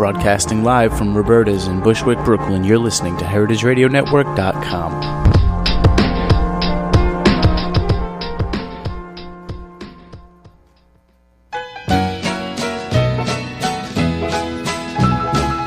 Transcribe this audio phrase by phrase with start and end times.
[0.00, 4.92] Broadcasting live from Roberta's in Bushwick, Brooklyn, you're listening to HeritageRadioNetwork.com.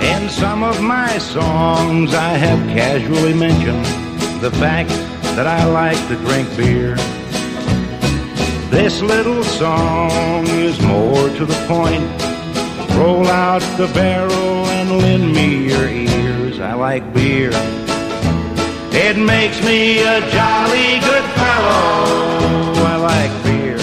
[0.01, 3.85] In some of my songs, I have casually mentioned
[4.41, 4.89] the fact
[5.35, 6.95] that I like to drink beer.
[8.71, 12.32] This little song is more to the point.
[12.95, 16.59] Roll out the barrel and lend me your ears.
[16.59, 17.49] I like beer.
[18.95, 22.85] It makes me a jolly good fellow.
[22.85, 23.77] I like beer.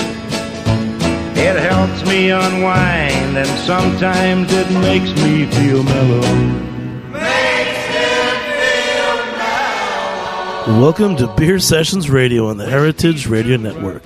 [1.37, 6.71] It helps me unwind, and sometimes it makes me feel mellow.
[10.79, 14.03] Welcome to Beer Sessions Radio on the Heritage Radio Network.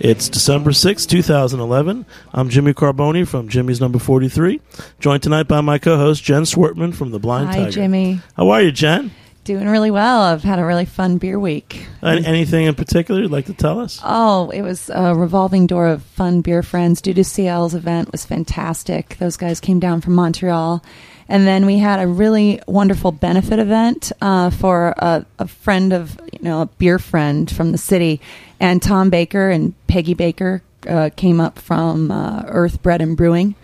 [0.00, 2.06] It's December sixth, two 2011.
[2.32, 4.58] I'm Jimmy Carboni from Jimmy's Number 43,
[4.98, 7.58] joined tonight by my co host, Jen Swartman from The Blind Tiger.
[7.58, 7.70] Hi, Tiger.
[7.72, 8.20] Jimmy.
[8.34, 9.10] How are you, Jen?
[9.44, 10.22] Doing really well.
[10.22, 11.86] I've had a really fun beer week.
[12.02, 14.00] Any- anything in particular you'd like to tell us?
[14.02, 17.02] Oh, it was a revolving door of fun beer friends.
[17.02, 19.16] Dieu du Ciel's event was fantastic.
[19.18, 20.82] Those guys came down from Montreal.
[21.30, 26.18] And then we had a really wonderful benefit event uh, for a, a friend of,
[26.32, 28.20] you know, a beer friend from the city.
[28.58, 33.54] And Tom Baker and Peggy Baker uh, came up from uh, Earth Bread and Brewing,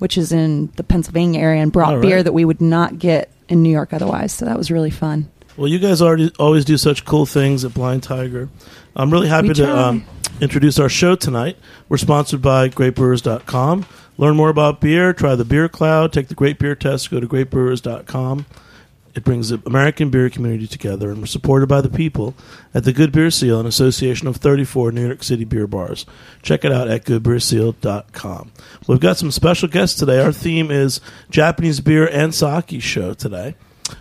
[0.00, 2.02] which is in the Pennsylvania area, and brought right.
[2.02, 4.34] beer that we would not get in New York otherwise.
[4.34, 5.30] So that was really fun.
[5.56, 8.50] Well, you guys already always do such cool things at Blind Tiger.
[8.94, 10.04] I'm really happy to um,
[10.42, 11.56] introduce our show tonight.
[11.88, 13.86] We're sponsored by GreatBrewers.com.
[14.16, 17.26] Learn more about beer, try the Beer Cloud, take the Great Beer Test, go to
[17.26, 18.46] GreatBrewers.com.
[19.14, 22.34] It brings the American beer community together, and we're supported by the people
[22.72, 26.04] at the Good Beer Seal, an association of 34 New York City beer bars.
[26.42, 28.52] Check it out at goodbeerseal.com.
[28.88, 30.20] We've got some special guests today.
[30.20, 33.54] Our theme is Japanese beer and sake show today.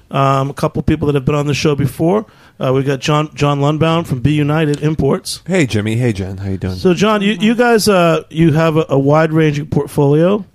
[0.10, 2.26] Um, a couple people that have been on the show before.
[2.60, 5.42] Uh, we've got John John Lundbound from B United Imports.
[5.46, 6.76] Hey Jimmy, hey Jen, how you doing?
[6.76, 10.46] So, John, you, you guys uh, you have a, a wide ranging portfolio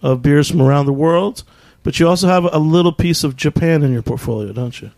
[0.00, 1.44] of beers from around the world,
[1.82, 4.90] but you also have a little piece of Japan in your portfolio, don't you?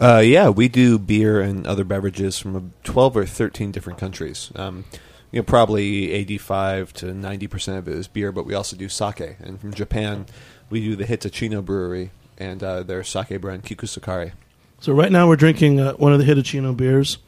[0.00, 4.50] uh, yeah, we do beer and other beverages from uh, twelve or thirteen different countries.
[4.56, 4.84] Um,
[5.30, 8.88] you know, probably eighty-five to ninety percent of it is beer, but we also do
[8.88, 9.36] sake.
[9.40, 10.26] And from Japan,
[10.70, 14.32] we do the Hitachino Brewery and uh, their sake brand Kikusakari.
[14.80, 17.18] So, right now we're drinking uh, one of the Hitachino beers.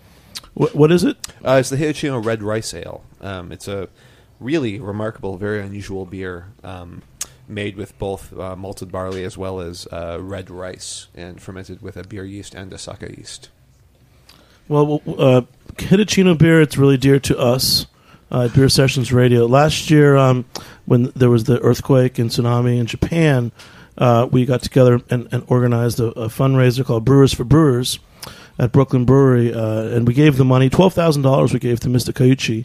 [0.55, 1.17] What, what is it?
[1.45, 3.03] Uh, it's the Hitachino Red Rice Ale.
[3.21, 3.89] Um, it's a
[4.41, 7.03] really remarkable, very unusual beer um,
[7.49, 11.97] made with both uh, malted barley as well as uh, red rice and fermented with
[11.97, 13.49] a beer yeast and a sake yeast.
[14.69, 15.43] Well, uh,
[15.77, 17.87] Hitachino beer, it's really dear to us
[18.31, 19.47] uh, at Beer Sessions Radio.
[19.47, 20.45] Last year, um,
[20.85, 23.51] when there was the earthquake and tsunami in Japan,
[23.99, 27.99] uh, we got together and, and organized a, a fundraiser called Brewers for Brewers
[28.59, 31.53] at Brooklyn Brewery, uh, and we gave the money twelve thousand dollars.
[31.53, 32.13] We gave to Mr.
[32.13, 32.65] Kiuchi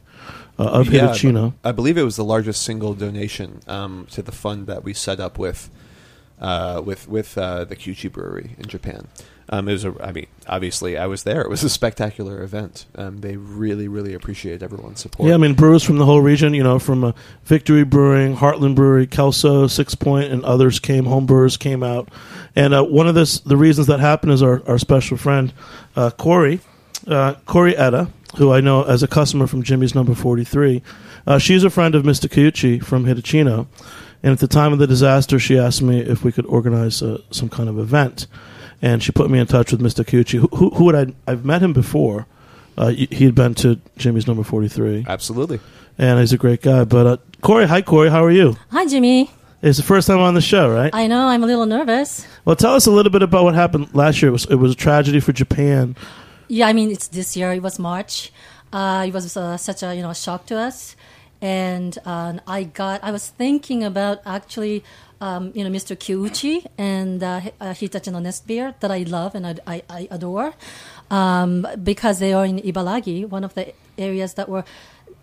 [0.60, 1.54] uh, of Yeah, Hitachino.
[1.64, 5.20] I believe it was the largest single donation um, to the fund that we set
[5.20, 5.70] up with
[6.40, 9.08] uh, with with uh, the Kiuchi Brewery in Japan.
[9.50, 11.42] Um, it was a, I mean, obviously, I was there.
[11.42, 12.86] It was a spectacular event.
[12.96, 15.28] Um, they really, really appreciated everyone's support.
[15.28, 16.54] Yeah, I mean brewers from the whole region.
[16.54, 17.12] You know, from uh,
[17.44, 21.06] Victory Brewing, Heartland Brewery, Kelso, Six Point, and others came.
[21.06, 22.10] Home brewers came out,
[22.56, 25.54] and uh, one of this the reasons that happened is our, our special friend
[25.96, 26.62] uh, Corey,
[27.08, 30.82] uh, Corey Eda, who I know as a customer from Jimmy's Number Forty Three.
[31.26, 32.30] Uh, she's a friend of Mr.
[32.30, 33.68] Kiuchi from Hitachino,
[34.24, 37.20] and at the time of the disaster, she asked me if we could organize uh,
[37.32, 38.28] some kind of event,
[38.84, 40.04] and she put me in touch with Mr.
[40.06, 42.28] Kiuchi, who, who, who had I, I've met him before.
[42.78, 45.60] Uh, he he had been to Jimmy's Number Forty Three Absolutely.
[45.98, 46.84] and he's a great guy.
[46.84, 48.58] But uh, Corey, hi Corey, how are you?
[48.72, 49.32] Hi, Jimmy.
[49.62, 50.94] It's the first time on the show, right?
[50.94, 52.28] I know I'm a little nervous.
[52.44, 54.30] well, tell us a little bit about what happened last year.
[54.30, 55.96] It was it was a tragedy for Japan.
[56.50, 57.54] Yeah, I mean it's this year.
[57.54, 58.32] It was March.
[58.74, 60.96] Uh, it was uh, such a you know shock to us,
[61.42, 63.04] and uh, I got.
[63.04, 64.84] I was thinking about actually,
[65.24, 65.96] um, you know, Mr.
[65.96, 70.54] Kiuchi and uh, uh, Hitachino Nest Beer that I love and I, I, I adore,
[71.10, 74.66] um, because they are in Ibaragi, one of the areas that were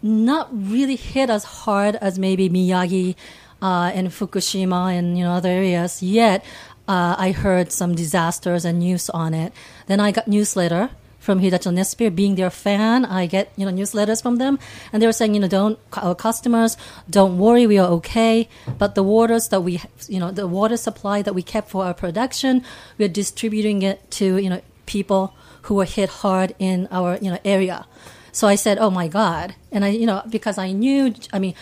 [0.02, 3.14] not really hit as hard as maybe Miyagi
[3.60, 6.02] uh, and Fukushima and you know other areas.
[6.02, 6.42] Yet
[6.88, 9.52] uh, I heard some disasters and news on it.
[9.86, 10.88] Then I got newsletter
[11.20, 12.10] from Nest Beer.
[12.10, 14.58] Being their fan, I get you know newsletters from them,
[14.92, 16.76] and they were saying you know don't our customers
[17.08, 18.48] don't worry, we are okay.
[18.78, 21.94] But the waters that we you know the water supply that we kept for our
[21.94, 22.64] production,
[22.98, 27.38] we're distributing it to you know people who were hit hard in our you know
[27.44, 27.86] area.
[28.32, 31.54] So I said, "Oh my God!" And I, you know, because I knew, I mean,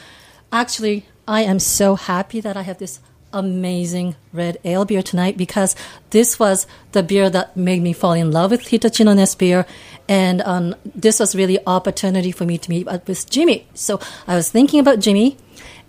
[0.53, 3.01] actually, I am so happy that I have this
[3.33, 5.77] amazing red ale beer tonight because
[6.11, 9.67] this was the beer that made me fall in love with Hitachino Nest beer.
[10.09, 13.67] And um, this was really opportunity for me to meet up with Jimmy.
[13.75, 15.37] So I was thinking about Jimmy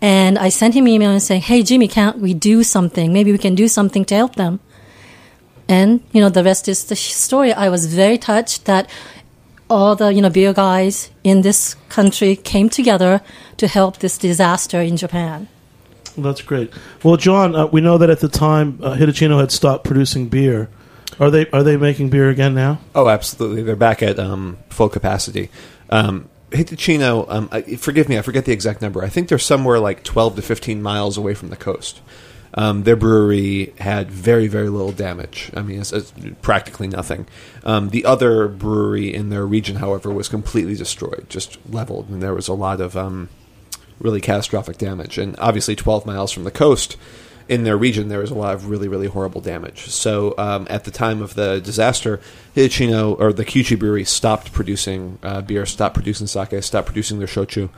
[0.02, 3.14] and I sent him an email and saying, Hey, Jimmy, can't we do something?
[3.14, 4.60] Maybe we can do something to help them.
[5.68, 7.54] And, you know, the rest is the story.
[7.54, 8.90] I was very touched that
[9.70, 13.22] all the, you know, beer guys in this country came together
[13.58, 15.48] to help this disaster in Japan.
[16.22, 16.72] That's great.
[17.04, 20.70] Well, John, uh, we know that at the time uh, Hitachino had stopped producing beer.
[21.20, 22.80] Are they are they making beer again now?
[22.96, 23.64] Oh, absolutely.
[23.64, 25.50] They're back at um, full capacity.
[25.90, 29.04] Um, Hitachino, um, forgive me, I forget the exact number.
[29.04, 32.02] I think they're somewhere like 12 to 15 miles away from the coast.
[32.56, 35.52] Um, their brewery had very, very little damage.
[35.56, 36.12] I mean, it's, it's
[36.42, 37.28] practically nothing.
[37.64, 42.34] Um, the other brewery in their region, however, was completely destroyed, just leveled, and there
[42.34, 43.30] was a lot of um,
[44.00, 45.18] really catastrophic damage.
[45.18, 46.98] And obviously, 12 miles from the coast,
[47.50, 49.88] in their region, there was a lot of really, really horrible damage.
[49.88, 52.22] So, um, at the time of the disaster,
[52.56, 57.28] Hitachino or the Kiuchi brewery stopped producing uh, beer, stopped producing sake, stopped producing their
[57.28, 57.70] shochu,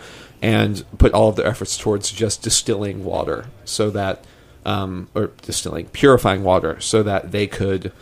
[0.41, 4.25] and put all of their efforts towards just distilling water so that,
[4.65, 7.93] um, or distilling, purifying water so that they could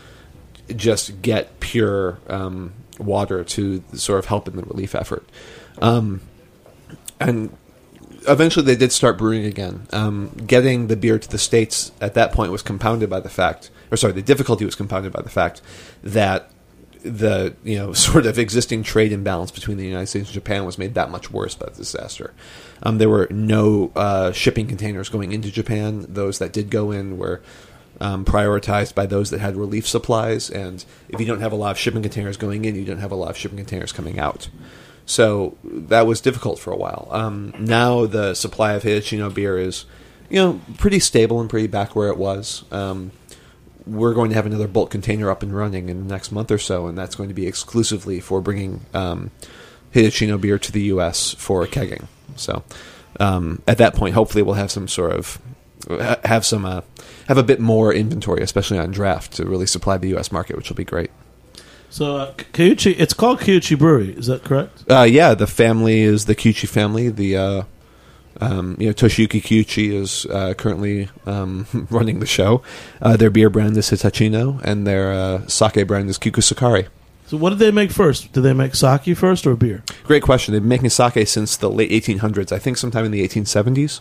[0.75, 5.23] just get pure um, water to sort of help in the relief effort.
[5.83, 6.21] Um,
[7.19, 7.55] and
[8.27, 9.87] eventually they did start brewing again.
[9.91, 13.69] Um, getting the beer to the states at that point was compounded by the fact,
[13.91, 15.61] or sorry, the difficulty was compounded by the fact
[16.03, 16.51] that
[17.01, 20.77] the you know sort of existing trade imbalance between the United States and Japan was
[20.77, 22.33] made that much worse by the disaster.
[22.83, 26.05] Um, there were no uh, shipping containers going into Japan.
[26.07, 27.41] Those that did go in were
[28.01, 30.49] um, prioritized by those that had relief supplies.
[30.49, 33.11] And if you don't have a lot of shipping containers going in, you don't have
[33.11, 34.49] a lot of shipping containers coming out.
[35.09, 37.07] So that was difficult for a while.
[37.09, 39.85] Um, now the supply of Hitachino beer is,
[40.29, 42.63] you know, pretty stable and pretty back where it was.
[42.71, 43.09] Um,
[43.87, 46.59] we're going to have another bulk container up and running in the next month or
[46.59, 49.31] so, and that's going to be exclusively for bringing um,
[49.95, 51.33] Hitachino beer to the U.S.
[51.33, 52.05] for kegging.
[52.35, 52.63] So
[53.19, 55.39] um, at that point, hopefully, we'll have some sort of
[56.23, 56.81] have some uh,
[57.27, 60.31] have a bit more inventory, especially on draft, to really supply the U.S.
[60.31, 61.09] market, which will be great.
[61.89, 64.11] So uh, Kiuchi, it's called Kiuchi Brewery.
[64.13, 64.83] Is that correct?
[64.89, 67.09] Uh, yeah, the family is the Kiuchi family.
[67.09, 67.63] The uh,
[68.41, 72.61] um, you know Toshiyuki Kiuchi is uh, currently um, running the show.
[73.01, 76.87] Uh, their beer brand is Hitachino, and their uh, sake brand is Kikusakari.
[77.27, 78.33] So what did they make first?
[78.33, 79.83] Did they make sake first or beer?
[80.03, 80.53] Great question.
[80.53, 82.51] They've been making sake since the late 1800s.
[82.51, 83.99] I think sometime in the 1870s.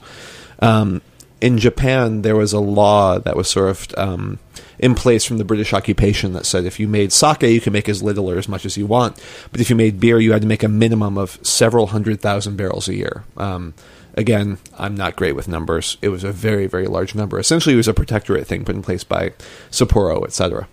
[0.60, 1.02] Um,
[1.40, 4.38] in Japan, there was a law that was sort of um,
[4.78, 7.88] in place from the British occupation that said if you made sake, you can make
[7.88, 9.22] as little or as much as you want.
[9.52, 12.56] But if you made beer, you had to make a minimum of several hundred thousand
[12.56, 13.24] barrels a year.
[13.36, 13.74] Um,
[14.14, 15.96] again, I'm not great with numbers.
[16.02, 17.38] It was a very, very large number.
[17.38, 19.30] Essentially, it was a protectorate thing put in place by
[19.70, 20.68] Sapporo, etc.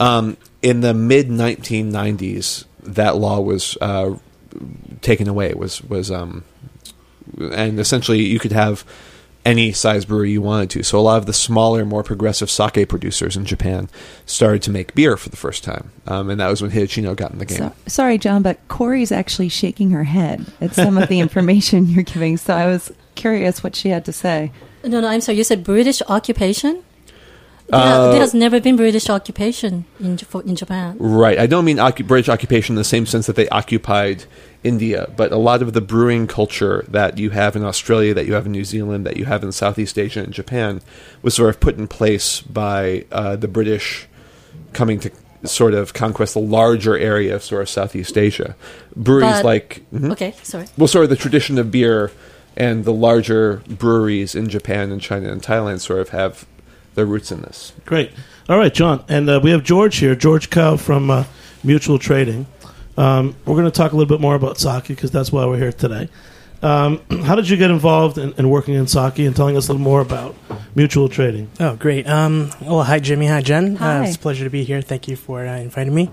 [0.00, 4.16] Um, in the mid 1990s, that law was uh,
[5.02, 5.52] taken away.
[5.54, 6.44] Was was um,
[7.38, 8.84] and essentially you could have
[9.48, 10.82] any size brewery you wanted to.
[10.82, 13.88] So a lot of the smaller, more progressive sake producers in Japan
[14.26, 17.32] started to make beer for the first time, um, and that was when Hitachino got
[17.32, 17.58] in the game.
[17.58, 22.02] So, sorry, John, but Corey's actually shaking her head at some of the information you're
[22.02, 22.36] giving.
[22.36, 24.52] So I was curious what she had to say.
[24.84, 25.38] No, no, I'm sorry.
[25.38, 26.84] You said British occupation?
[27.68, 30.96] There, Uh, there has never been British occupation in, for, in Japan.
[30.98, 31.38] Right.
[31.38, 34.24] I don't mean British occupation in the same sense that they occupied
[34.64, 38.32] India, but a lot of the brewing culture that you have in Australia, that you
[38.34, 40.80] have in New Zealand, that you have in Southeast Asia and Japan
[41.22, 44.08] was sort of put in place by uh, the British
[44.72, 45.10] coming to
[45.44, 48.56] sort of conquest the larger area of sort of Southeast Asia.
[48.96, 49.82] Breweries But- like.
[49.94, 50.10] Mhm.
[50.12, 50.66] Okay, sorry.
[50.78, 52.10] well, sort of the tradition of beer
[52.56, 56.44] and the larger breweries in Japan and China and Thailand sort of have
[56.98, 57.72] their roots in this.
[57.86, 58.10] Great.
[58.48, 61.24] All right, John, and uh, we have George here, George Cow from uh,
[61.62, 62.46] Mutual Trading.
[62.96, 65.58] Um, we're going to talk a little bit more about sake because that's why we're
[65.58, 66.08] here today.
[66.60, 69.72] Um, how did you get involved in, in working in sake and telling us a
[69.72, 70.34] little more about
[70.74, 71.48] Mutual Trading?
[71.60, 72.08] Oh, great.
[72.08, 73.26] Um, well, hi, Jimmy.
[73.26, 73.76] Hi, Jen.
[73.76, 73.98] Hi.
[73.98, 74.82] Uh, it's a pleasure to be here.
[74.82, 76.10] Thank you for uh, inviting me.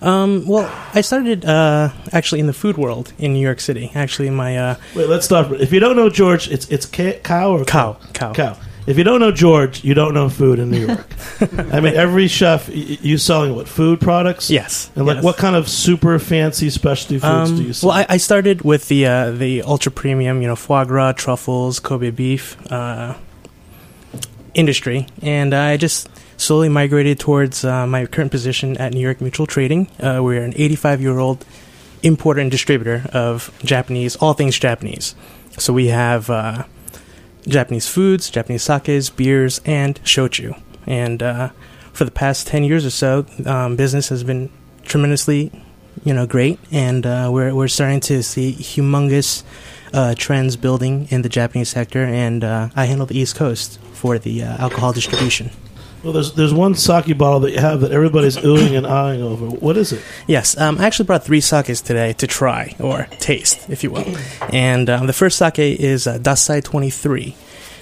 [0.00, 3.90] Um, well, I started uh, actually in the food world in New York City.
[3.94, 5.52] Actually, my uh, Wait, let's stop.
[5.52, 8.32] If you don't know George, it's it's ca- cow or cow, cow.
[8.32, 8.56] Cow.
[8.86, 11.06] If you don't know George, you don't know food in New York.
[11.72, 14.50] I mean, every chef, y- you selling what food products?
[14.50, 14.90] Yes.
[14.94, 15.24] And like, yes.
[15.24, 17.88] what kind of super fancy specialty foods Um, do you sell?
[17.88, 21.80] well, I, I started with the uh, the ultra premium, you know, foie gras, truffles,
[21.80, 23.14] Kobe beef uh,
[24.54, 29.46] industry, and I just slowly migrated towards uh, my current position at New York Mutual
[29.46, 29.88] Trading.
[30.00, 31.44] Uh, we're an 85 year old
[32.02, 35.14] importer and distributor of Japanese, all things Japanese.
[35.58, 36.64] So we have uh,
[37.46, 40.60] Japanese foods, Japanese sakes, beers, and shochu.
[40.86, 41.50] And uh,
[41.92, 44.50] for the past ten years or so, um, business has been
[44.82, 45.50] tremendously,
[46.04, 49.42] you know, great, and uh, we're we're starting to see humongous
[49.92, 52.04] uh, trends building in the Japanese sector.
[52.04, 55.50] And uh, I handle the East Coast for the uh, alcohol distribution.
[56.04, 59.46] Well, there's there's one sake bottle that you have that everybody's oohing and eyeing over.
[59.46, 60.02] What is it?
[60.26, 64.04] Yes, um, I actually brought three sakes today to try or taste, if you will.
[64.52, 67.34] And um, the first sake is uh, Dassai 23.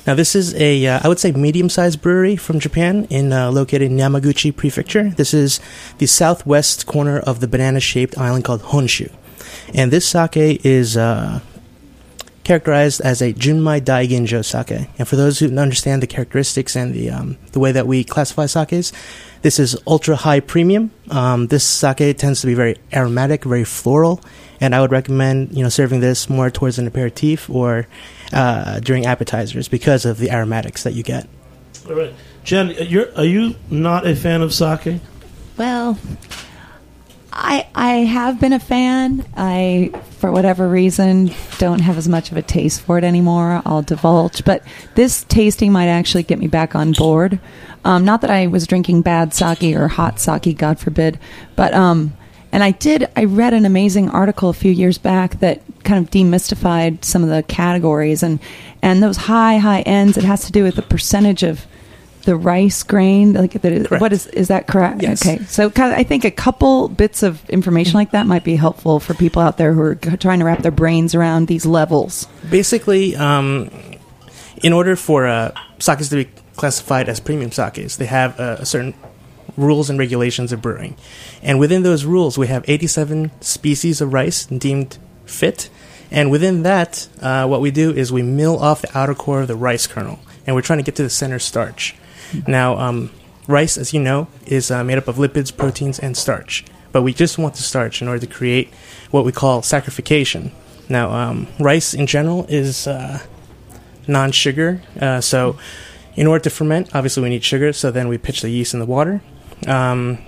[0.07, 3.83] Now, this is a, uh, I would say, medium-sized brewery from Japan, in uh, located
[3.83, 5.11] in Yamaguchi Prefecture.
[5.11, 5.61] This is
[5.99, 9.11] the southwest corner of the banana-shaped island called Honshu,
[9.75, 11.41] and this sake is uh,
[12.44, 14.88] characterized as a Junmai Daiginjo sake.
[14.99, 18.46] And for those who understand the characteristics and the um, the way that we classify
[18.46, 18.92] sakes,
[19.42, 20.90] this is ultra high premium.
[21.11, 24.20] Um, this sake tends to be very aromatic, very floral,
[24.61, 27.87] and I would recommend you know serving this more towards an aperitif or
[28.32, 31.28] uh, during appetizers because of the aromatics that you get.
[31.88, 35.00] All right, Jen, you're are you not a fan of sake?
[35.56, 35.99] Well,
[37.32, 39.24] I I have been a fan.
[39.36, 43.62] I, for whatever reason, don't have as much of a taste for it anymore.
[43.64, 44.62] I'll divulge, but
[44.94, 47.40] this tasting might actually get me back on board.
[47.84, 51.18] Um, not that I was drinking bad sake or hot sake, God forbid,
[51.56, 52.14] but um,
[52.52, 53.08] and I did.
[53.16, 57.30] I read an amazing article a few years back that kind of demystified some of
[57.30, 58.38] the categories and
[58.82, 60.18] and those high high ends.
[60.18, 61.66] It has to do with the percentage of
[62.23, 65.25] the rice grain like that is, what is is that correct Yes.
[65.26, 68.57] okay so kind of, i think a couple bits of information like that might be
[68.57, 72.26] helpful for people out there who are trying to wrap their brains around these levels
[72.50, 73.71] Basically, um,
[74.62, 78.67] in order for uh, sakes to be classified as premium sakes, they have uh, a
[78.67, 78.95] certain
[79.57, 80.97] rules and regulations of brewing.
[81.43, 85.69] And within those rules, we have 87 species of rice deemed fit.
[86.11, 89.49] And within that, uh, what we do is we mill off the outer core of
[89.49, 91.95] the rice kernel, and we're trying to get to the center starch.
[92.46, 93.10] Now, um,
[93.46, 96.64] rice, as you know, is uh, made up of lipids, proteins, and starch.
[96.92, 98.68] But we just want the starch in order to create
[99.10, 100.50] what we call saccharification.
[100.88, 103.20] Now, um, rice in general is uh,
[104.06, 105.56] non-sugar, uh, so
[106.16, 107.72] in order to ferment, obviously we need sugar.
[107.72, 109.22] So then we pitch the yeast in the water.
[109.66, 110.18] Um,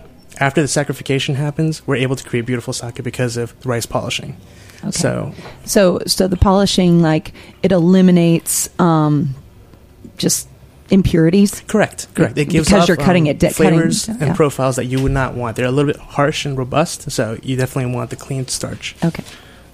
[0.40, 4.37] after the saccharification happens, we're able to create beautiful sake because of the rice polishing.
[4.82, 5.34] okay So
[5.64, 7.32] so so the polishing like
[7.62, 9.34] it eliminates um
[10.16, 10.49] just
[10.91, 12.37] impurities correct, correct.
[12.37, 14.17] It gives Because off, you're cutting um, it, di- cutting- flavors yeah.
[14.21, 15.57] and profiles that you would not want.
[15.57, 18.97] They're a little bit harsh and robust, so you definitely want the clean starch.
[19.05, 19.25] okay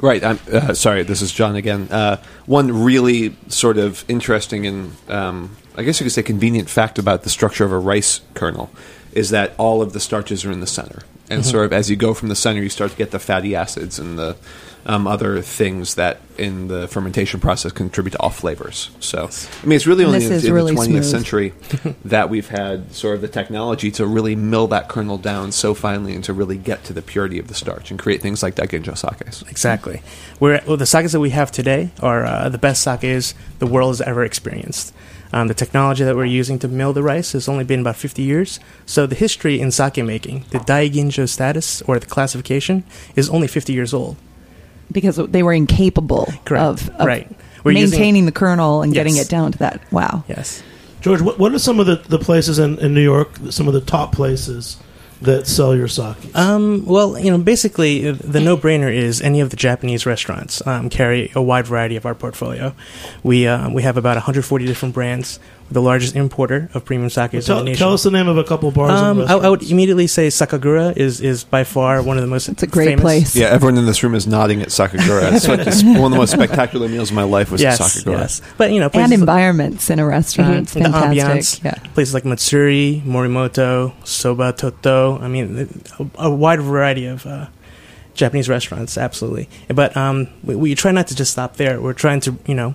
[0.03, 0.25] Right.
[0.25, 1.03] I'm uh, sorry.
[1.03, 1.89] This is John again.
[1.91, 6.99] Uh, one really sort of interesting and um, I guess you could say convenient fact
[6.99, 8.71] about the structure of a rice kernel
[9.13, 11.97] is that all of the starches are in the center, and sort of as you
[11.97, 14.37] go from the center, you start to get the fatty acids and the
[14.87, 18.91] um, other things that in the fermentation process contribute to all flavors.
[19.01, 19.29] So,
[19.63, 21.05] I mean, it's really only in, in really the 20th smooth.
[21.05, 21.53] century
[22.05, 26.15] that we've had sort of the technology to really mill that kernel down so finely
[26.15, 28.97] and to really get to the purity of the starch and create things like Daiginjo
[28.97, 29.43] sakes.
[29.43, 30.03] Exactly.
[30.39, 33.91] We're, well, the sakes that we have today are uh, the best sakes the world
[33.91, 34.95] has ever experienced.
[35.33, 38.23] Um, the technology that we're using to mill the rice has only been about 50
[38.23, 38.59] years.
[38.87, 42.85] So the history in sake making, the daiginjo status or the classification,
[43.15, 44.17] is only 50 years old.
[44.93, 46.63] Because they were incapable Correct.
[46.65, 47.31] of, of Right.
[47.65, 50.63] We're using- maintaining the kernel and getting it down to that wow Yes.
[51.03, 53.73] George, what, what are some of the, the places in, in New York, some of
[53.75, 54.77] the top places
[55.23, 56.17] that sell your sake?
[56.35, 60.91] Um, well, you know, basically, uh, the no-brainer is any of the Japanese restaurants um,
[60.91, 62.75] carry a wide variety of our portfolio.
[63.23, 65.39] We uh, we have about 140 different brands.
[65.71, 67.79] We're the largest importer of premium sake in tell, the nation.
[67.79, 68.91] tell us the name of a couple bars.
[69.01, 72.49] Um, I, I would immediately say Sakagura is, is by far one of the most.
[72.49, 73.03] it's a great famous.
[73.03, 75.33] place Yeah, everyone in this room is nodding at Sakagura.
[75.33, 77.87] It's like this, one of the most spectacular meals of my life was Yes, at
[78.05, 78.19] Sakagura.
[78.19, 78.43] yes.
[78.59, 80.63] But you know, and places, environments in a restaurant Mhm.
[80.63, 81.65] it's And the fantastic ambiance.
[81.65, 85.19] yeah places like Matsuri, Morimoto, Soba Totto.
[85.21, 87.47] I mean, a, a wide variety of uh,
[88.15, 89.49] Japanese restaurants, absolutely.
[89.69, 91.81] But um, we, we try not to just stop there.
[91.81, 92.75] We're trying to, you know,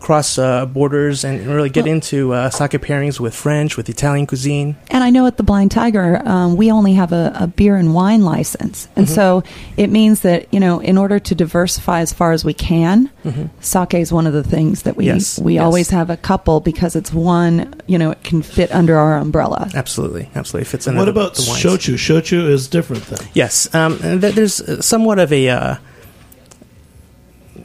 [0.00, 4.26] cross uh, borders and really get Well- into uh, sake pairings with French, with Italian
[4.26, 4.76] cuisine.
[4.90, 7.94] And I know at the Blind Tiger, um, we only have a, a beer and
[7.94, 8.88] wine license.
[8.96, 9.14] And Mm-hmm.
[9.14, 9.42] so
[9.76, 13.50] it means that, you know, in order to diversify as far as we can, Mhm.
[13.60, 15.62] sake is one of the things that we, Yes, we yes.
[15.62, 19.68] always have a couple because it's one, you know, it can fit under our umbrella.
[19.74, 20.96] Absolutely, absolutely fits in.
[20.96, 21.62] What the- about the wines.
[21.62, 21.94] shochu?
[21.94, 23.28] Shochu is different then.
[23.34, 25.74] Yes, um, th- there's somewhat of a uh,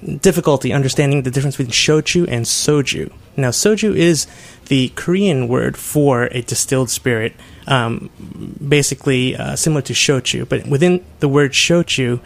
[0.06, 3.12] difficulty understanding the difference between shochu and soju.
[3.38, 4.28] Now, soju is
[4.68, 7.34] the Korean word for a distilled spirit,
[7.68, 8.10] um,
[8.66, 10.48] basically uh, similar to shochu.
[10.48, 12.20] But within the word shochu,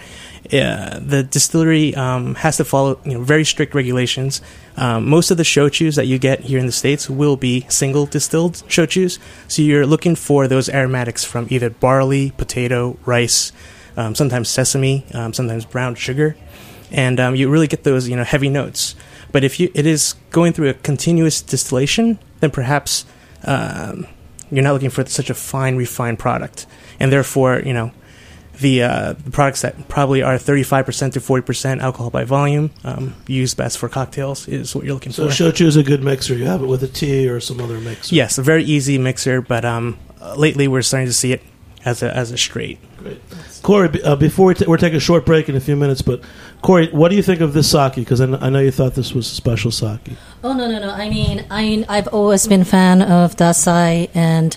[0.46, 4.42] uh, the distillery um, has to follow you know, very strict regulations.
[4.78, 8.06] Um, most of the shochus that you get here in the states will be single
[8.06, 13.52] distilled shochus, so you're looking for those aromatics from either barley, potato, rice,
[13.98, 16.38] um, sometimes sesame, um, sometimes brown sugar,
[16.92, 18.96] and um, you really get those you know heavy notes.
[19.32, 23.06] But if you it is going through a continuous distillation, then perhaps
[23.44, 24.08] um,
[24.52, 26.66] you're not looking for such a fine, refined product,
[27.00, 27.92] and therefore you know
[28.60, 33.56] the, uh, the products that probably are 35% to 40% alcohol by volume, um, used
[33.56, 35.34] best for cocktails, is what you're looking So for.
[35.34, 36.36] So shochu is a good mixer.
[36.36, 38.14] You have it with a tea or some other mixer.
[38.14, 39.98] yes, a very easy mixer, but um,
[40.36, 41.42] lately we're starting to see it
[41.90, 42.80] as a, as a straight.
[42.98, 43.20] Great.
[43.64, 46.22] Corey, uh, before we ta- we're taking a short break in a few minutes, but
[46.62, 47.96] Corey, what do you think of this sake?
[47.96, 50.00] Because I, kn- I know you thought this was a special sake.
[50.44, 50.92] Oh no no no!
[50.92, 54.56] I mean, I I've always been a fan of Dassai, and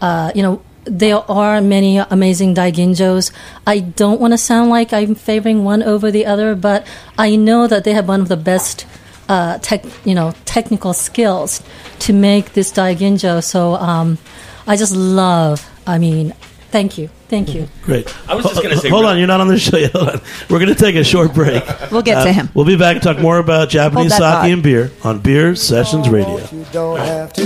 [0.00, 3.30] uh, you know there are many amazing daiginjos.
[3.66, 6.86] I don't want to sound like I'm favoring one over the other, but
[7.18, 8.86] I know that they have one of the best.
[9.28, 11.62] Uh, tech, you know, technical skills
[12.00, 13.40] to make this daiginjo.
[13.44, 14.18] So um,
[14.66, 15.64] I just love.
[15.86, 16.34] I mean,
[16.70, 17.68] thank you, thank you.
[17.82, 18.12] Great.
[18.28, 19.92] I was just gonna say- Hold on, you're not on the show yet.
[19.92, 20.20] Hold on.
[20.48, 21.62] We're going to take a short break.
[21.90, 22.48] We'll get to uh, him.
[22.54, 24.48] We'll be back to talk more about Japanese Hold sake thought.
[24.48, 26.38] and beer on Beer Sessions Radio.
[26.52, 27.42] You don't have to.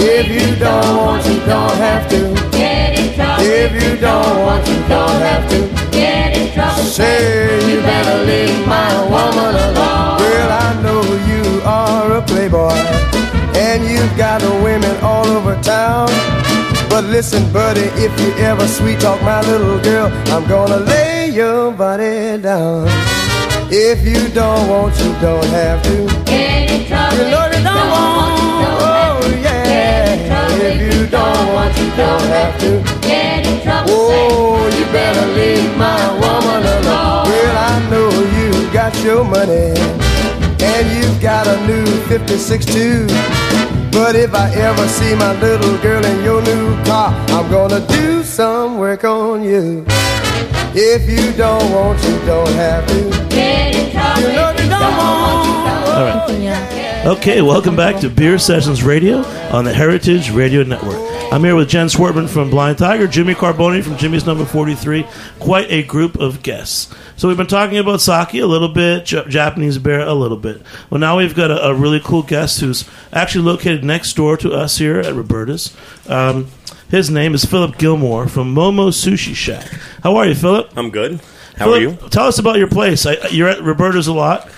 [0.00, 2.34] If you don't want, you don't have to.
[3.40, 5.78] If you don't want, you don't have to.
[6.84, 10.18] Say you better leave my woman alone.
[10.18, 12.72] Well, I know you are a playboy,
[13.58, 16.08] and you've got the women all over town.
[16.98, 21.70] But listen, buddy, if you ever sweet talk my little girl, I'm gonna lay your
[21.70, 22.88] body down.
[23.70, 25.94] If you don't want, you don't have to.
[25.94, 28.40] You know you don't want.
[28.82, 30.58] Oh yeah.
[30.58, 32.82] If you don't want, you don't have to.
[33.86, 37.28] Oh, you better leave my woman alone.
[37.30, 39.70] Well, I know you got your money,
[40.66, 43.06] and you've got a new 56 too.
[43.90, 48.22] But if I ever see my little girl in your new car, I'm gonna do
[48.22, 49.84] some work on you.
[50.74, 52.94] If you don't want, you don't have to.
[52.94, 55.88] You know you don't want.
[55.88, 56.38] All right.
[56.40, 57.04] Yeah.
[57.06, 61.17] Okay, welcome back to Beer Sessions Radio on the Heritage Radio Network.
[61.30, 65.06] I'm here with Jen Swartman from Blind Tiger, Jimmy Carboni from Jimmy's Number 43.
[65.38, 66.92] Quite a group of guests.
[67.16, 70.62] So we've been talking about sake a little bit, J- Japanese beer a little bit.
[70.88, 74.52] Well, now we've got a, a really cool guest who's actually located next door to
[74.52, 75.76] us here at Roberta's.
[76.08, 76.46] Um,
[76.90, 79.66] his name is Philip Gilmore from Momo Sushi Shack.
[80.02, 80.70] How are you, Philip?
[80.76, 81.20] I'm good.
[81.56, 81.96] How are you?
[82.08, 83.04] Tell us about your place.
[83.04, 84.48] I, you're at Roberta's a lot.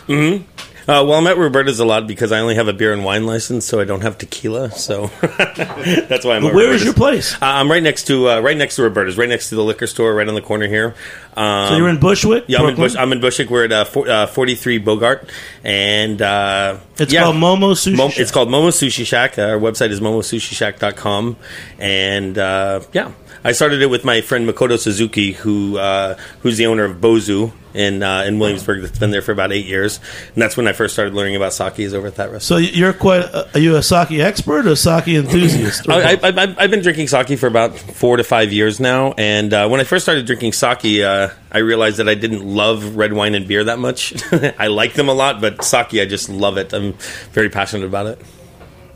[0.88, 3.27] Uh, well, I'm at Roberta's a lot because I only have a beer and wine
[3.27, 4.71] license, so I don't have tequila.
[4.73, 6.47] So that's why I'm.
[6.47, 7.35] at Where is your place?
[7.35, 9.87] Uh, I'm right next to uh, right next to Roberta's, right next to the liquor
[9.87, 10.95] store, right on the corner here.
[11.37, 12.45] Um, So you're in Bushwick?
[12.49, 13.51] Yeah, I'm in, Bush, I'm in Bushwick.
[13.51, 15.31] We're at uh, for, uh, 43 Bogart,
[15.62, 17.23] and uh, It's yeah.
[17.23, 18.11] called Momo Sushi Mo-.
[18.16, 19.38] It's called Momo Sushi Shack.
[19.38, 21.37] Uh, our website is momosushishack.com,
[21.79, 26.66] and uh, yeah, I started it with my friend Makoto Suzuki, who uh, who's the
[26.66, 28.83] owner of Bozu in uh, in Williamsburg.
[28.83, 29.98] That's been there for about eight years,
[30.35, 31.79] and that's when I first started learning about sake.
[31.79, 32.42] Is over at that restaurant.
[32.42, 33.22] So you're quite.
[33.22, 35.88] Uh, are you a sake expert or a sake enthusiast?
[35.88, 39.53] I, I, I, I've been drinking sake for about four to five years now, and
[39.55, 43.12] uh, when I first started drinking sake, uh, I realized that I didn't love red
[43.12, 44.14] wine and beer that much.
[44.59, 46.72] I like them a lot, but sake, I just love it.
[46.72, 46.92] I'm
[47.33, 48.20] very passionate about it.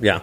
[0.00, 0.20] Yeah.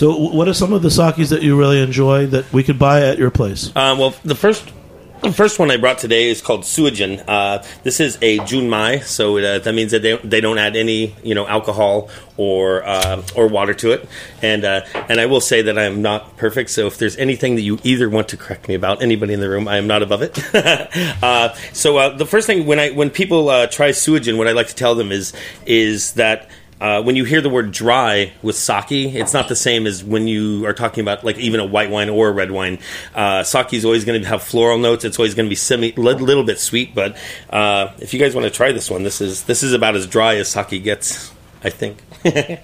[0.00, 3.02] So, what are some of the sakis that you really enjoy that we could buy
[3.02, 3.68] at your place?
[3.76, 4.72] Uh, well, the first.
[5.20, 7.22] The first one I brought today is called Suijin.
[7.28, 11.14] Uh, this is a Junmai, so uh, that means that they, they don't add any
[11.22, 12.08] you know alcohol
[12.38, 14.08] or uh, or water to it.
[14.40, 16.70] And uh, and I will say that I am not perfect.
[16.70, 19.50] So if there's anything that you either want to correct me about, anybody in the
[19.50, 20.42] room, I am not above it.
[21.22, 24.68] uh, so uh, the first thing when I when people try Suijin, what I like
[24.68, 25.34] to tell them is
[25.66, 26.48] is that
[26.80, 30.26] uh, when you hear the word dry with sake, it's not the same as when
[30.26, 32.78] you are talking about like even a white wine or a red wine.
[33.14, 35.04] Uh, sake is always going to have floral notes.
[35.04, 36.94] It's always going to be semi, li- little bit sweet.
[36.94, 37.16] But
[37.50, 40.06] uh, if you guys want to try this one, this is this is about as
[40.06, 41.30] dry as sake gets,
[41.62, 42.02] I think.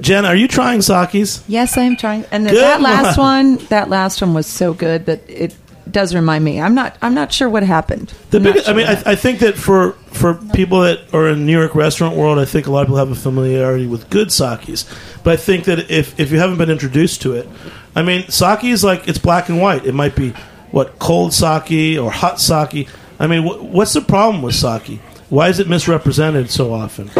[0.00, 1.42] Jen, are you trying sakis?
[1.48, 2.26] Yes, I'm trying.
[2.30, 3.56] And Good that last one.
[3.56, 5.54] one, that last one was so good that it
[5.94, 6.60] does remind me.
[6.60, 6.98] I'm not.
[7.00, 8.12] I'm not sure what happened.
[8.30, 9.02] The I'm not biggest, I mean, I.
[9.12, 12.44] I think that for for people that are in the New York restaurant world, I
[12.44, 14.84] think a lot of people have a familiarity with good sakes.
[15.22, 17.48] But I think that if if you haven't been introduced to it,
[17.96, 19.86] I mean, sake is like it's black and white.
[19.86, 20.34] It might be
[20.70, 22.88] what cold sake or hot sake.
[23.18, 25.00] I mean, wh- what's the problem with sake?
[25.30, 27.10] Why is it misrepresented so often?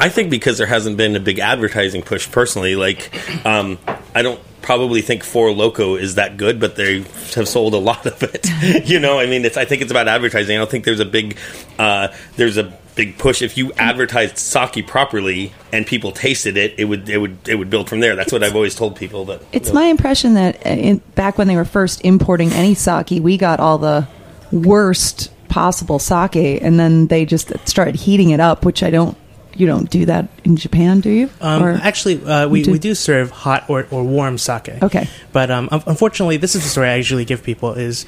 [0.00, 3.12] I think because there hasn't been a big advertising push personally, like
[3.44, 3.78] um,
[4.14, 7.02] I don't probably think Four Loco is that good, but they
[7.34, 8.46] have sold a lot of it.
[8.88, 10.56] you know, I mean, it's I think it's about advertising.
[10.56, 11.36] I don't think there's a big
[11.78, 13.42] uh, there's a big push.
[13.42, 17.70] If you advertised sake properly and people tasted it, it would it would it would
[17.70, 18.16] build from there.
[18.16, 19.24] That's what I've always told people.
[19.24, 23.10] But It's my impression that uh, in, back when they were first importing any sake,
[23.22, 24.06] we got all the
[24.52, 29.16] worst possible sake, and then they just started heating it up, which I don't.
[29.58, 31.28] You don't do that in Japan, do you?
[31.40, 32.70] Um, actually, uh, we, do?
[32.70, 34.68] we do serve hot or, or warm sake.
[34.80, 35.08] Okay.
[35.32, 38.06] But um, unfortunately, this is the story I usually give people is,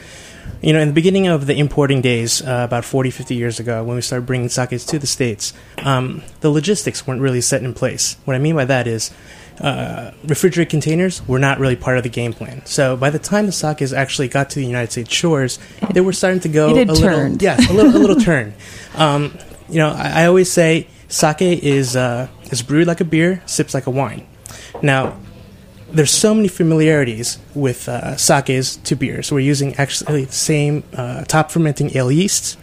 [0.63, 3.83] you know, in the beginning of the importing days, uh, about 40, 50 years ago,
[3.83, 7.75] when we started bringing sakes to the States, um, the logistics weren't really set in
[7.75, 8.17] place.
[8.27, 9.11] What I mean by that is
[9.61, 12.65] uh, refrigerated containers were not really part of the game plan.
[12.65, 15.59] So by the time the sakes actually got to the United States shores,
[15.93, 18.55] they were starting to go a little, yes, a little, a little turn.
[18.95, 19.37] Um,
[19.69, 23.75] you know, I, I always say sake is uh, is brewed like a beer, sips
[23.75, 24.27] like a wine.
[24.83, 25.17] Now,
[25.93, 29.31] there's so many familiarities with uh, sakes to beers.
[29.31, 32.57] We're using actually the same uh, top fermenting ale yeasts.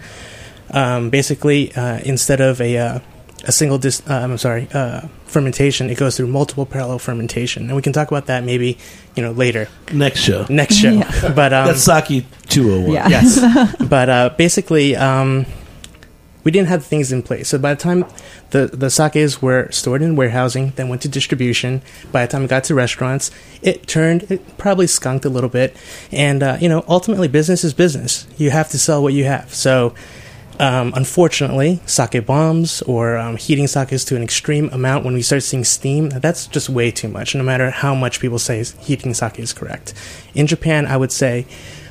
[0.71, 2.99] Um, basically, uh, instead of a uh,
[3.45, 7.75] a single dis- uh, I'm sorry uh, fermentation, it goes through multiple parallel fermentation, and
[7.75, 8.77] we can talk about that maybe
[9.15, 10.45] you know later Next show.
[10.49, 10.91] next show.
[10.99, 11.33] Yeah.
[11.33, 12.91] But um, That's Saki 201.
[12.93, 13.07] Yeah.
[13.09, 13.75] yes.
[13.87, 15.45] but uh, basically, um,
[16.47, 17.49] we didn't have things in place.
[17.49, 18.05] So by the time
[18.51, 21.81] the the sakes were stored in warehousing, then went to distribution.
[22.13, 23.31] By the time it got to restaurants,
[23.61, 24.31] it turned.
[24.31, 25.75] It probably skunked a little bit,
[26.09, 28.25] and uh, you know, ultimately, business is business.
[28.37, 29.53] You have to sell what you have.
[29.53, 29.93] So.
[30.59, 35.43] Um, unfortunately, sake bombs or um, heating sakes to an extreme amount when we start
[35.43, 39.37] seeing steam, that's just way too much, no matter how much people say heating sake
[39.37, 39.93] is correct.
[40.33, 41.45] In Japan, I would say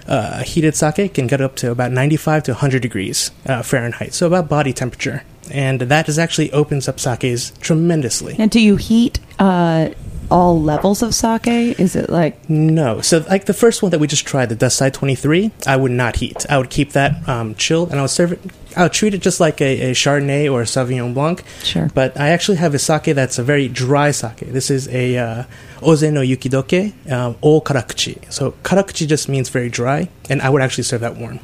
[0.08, 4.26] uh, heated sake can get up to about 95 to 100 degrees uh, Fahrenheit, so
[4.26, 5.24] about body temperature.
[5.50, 8.36] And that is actually opens up sakes tremendously.
[8.38, 9.90] And do you heat uh,
[10.30, 11.46] all levels of sake?
[11.46, 13.00] Is it like No.
[13.00, 16.16] So, like the first one that we just tried, the Dassai 23, I would not
[16.16, 16.46] heat.
[16.48, 18.40] I would keep that um, chilled and I would serve it,
[18.76, 21.42] I would treat it just like a, a Chardonnay or a Sauvignon Blanc.
[21.62, 21.90] Sure.
[21.94, 24.38] But I actually have a sake that's a very dry sake.
[24.40, 25.44] This is a uh,
[25.82, 28.30] Oze no Yukidoke um, o Karakuchi.
[28.32, 31.40] So, Karakuchi just means very dry, and I would actually serve that warm.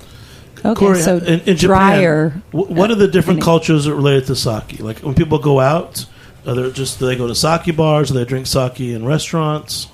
[0.64, 0.74] okay?
[0.74, 2.30] Corey, so in, in drier.
[2.30, 4.80] Japan, what are the different uh, cultures related to sake?
[4.80, 6.06] Like when people go out,
[6.46, 8.08] are they just do they go to sake bars?
[8.08, 9.88] Do they drink sake in restaurants?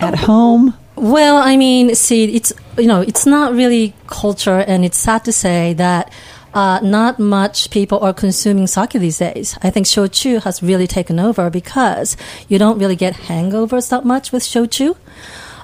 [0.00, 0.74] at home.
[0.96, 5.32] Well, I mean, see, it's you know, it's not really culture, and it's sad to
[5.32, 6.12] say that
[6.54, 9.58] uh, not much people are consuming sake these days.
[9.62, 12.16] I think shochu has really taken over because
[12.48, 14.96] you don't really get hangovers that much with shochu.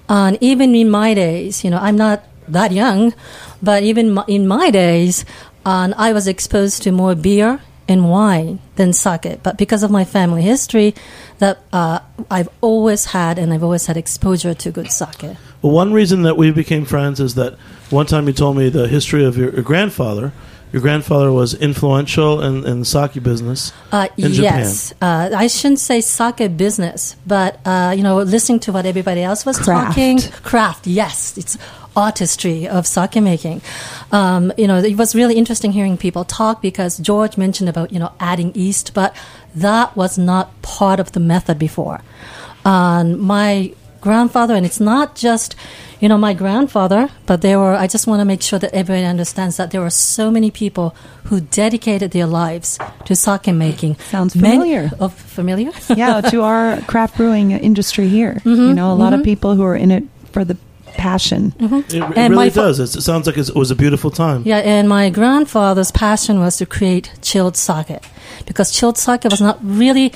[0.09, 3.15] And even in my days, you know, I'm not that young,
[3.63, 5.25] but even my, in my days,
[5.65, 9.43] um, I was exposed to more beer and wine than sake.
[9.43, 10.95] But because of my family history,
[11.39, 15.37] that uh, I've always had, and I've always had exposure to good sake.
[15.63, 17.55] Well, one reason that we became friends is that
[17.91, 20.33] one time you told me the history of your, your grandfather.
[20.75, 25.79] Your grandfather was influential in, in the sake business Uh, in yes, uh, I shouldn't
[25.79, 29.87] say sake business, but uh, you know, listening to what everybody else was Craft.
[29.87, 30.89] talking, craft.
[30.89, 31.57] Yes, it's
[31.95, 33.63] artistry of sake making.
[34.11, 38.01] Um, you know, it was really interesting hearing people talk because George mentioned about you
[38.01, 39.15] know adding yeast, but
[39.55, 42.01] that was not part of the method before.
[42.65, 45.55] Um, my grandfather, and it's not just
[46.05, 47.73] you know my grandfather, but there were.
[47.85, 50.95] I just want to make sure that everybody understands that there were so many people
[51.29, 53.97] who dedicated their lives to sake making.
[54.11, 54.91] Sounds Many- familiar.
[55.01, 55.71] oh, familiar?
[55.97, 58.35] yeah, to our craft brewing industry here.
[58.45, 60.57] Mm-hmm, you know, a lot of people who are in it for the
[60.93, 61.55] passion.
[61.59, 62.81] It, it And really fa- does.
[62.81, 64.43] It's, it sounds like it's, it was a beautiful time.
[64.45, 67.99] Yeah, and my grandfather's passion was to create chilled sake
[68.47, 70.13] because chilled sake was not really,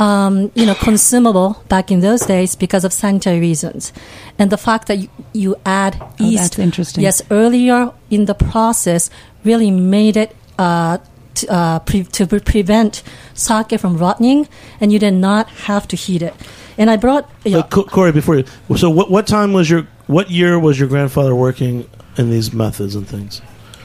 [0.00, 3.92] um, you know, consumable back in those days because of sanitary reasons,
[4.38, 6.42] and the fact that you, you add Oh, yeast.
[6.42, 7.04] that's interesting.
[7.04, 9.10] Yes, earlier in the process
[9.44, 10.34] really made it.
[10.58, 10.98] Uh,
[11.34, 13.02] t- uh, pre- to pre- prevent
[13.34, 14.48] sake from rotting,
[14.80, 16.34] and you did not have to heat it.
[16.76, 18.44] And I brought, you know, But Co- Corey, before you,
[18.76, 22.94] so what what time was your what year was your grandfather working in these methods
[22.94, 23.40] and things?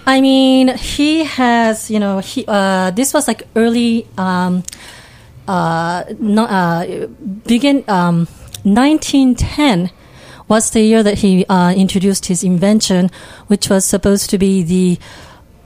[0.08, 4.62] I mean, he has, you know, he, uh, this was like early, um, uh,
[5.48, 7.08] no, uh,
[7.46, 8.28] begin, um,
[8.64, 9.92] 1910
[10.48, 13.10] was the year that he uh, introduced his invention,
[13.48, 15.00] which was supposed to be the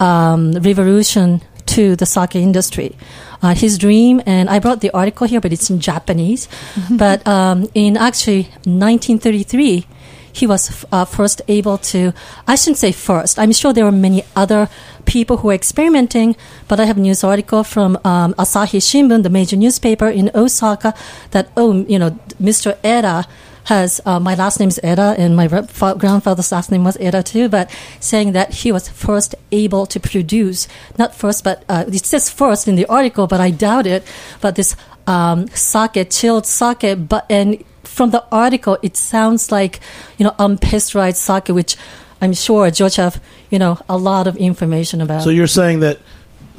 [0.04, 2.96] um, revolution to the sake industry.
[3.42, 6.48] Uh, his dream, and I brought the article here, but it's in Japanese.
[6.92, 9.86] but um, in actually 1933,
[10.32, 12.14] he was uh, first able to,
[12.48, 14.70] I shouldn't say first, I'm sure there were many other
[15.10, 16.36] people who are experimenting.
[16.68, 20.94] But I have news article from um, Asahi Shimbun, the major newspaper in Osaka,
[21.32, 22.78] that oh, you know, Mr.
[22.86, 23.28] Eda
[23.66, 27.50] has uh, my last name is Eda, and my grandfather's last name was Eda too.
[27.50, 27.70] But
[28.00, 30.68] saying that he was first able to produce,
[30.98, 34.04] not first, but uh, it says first in the article, but I doubt it.
[34.42, 34.76] But this
[35.08, 39.80] um, sake, chilled sake, but and from the article, it sounds like
[40.18, 41.76] you know unpasteurized sake, which
[42.22, 45.24] I'm sure George have you know a lot of information about.
[45.24, 46.00] So you're saying that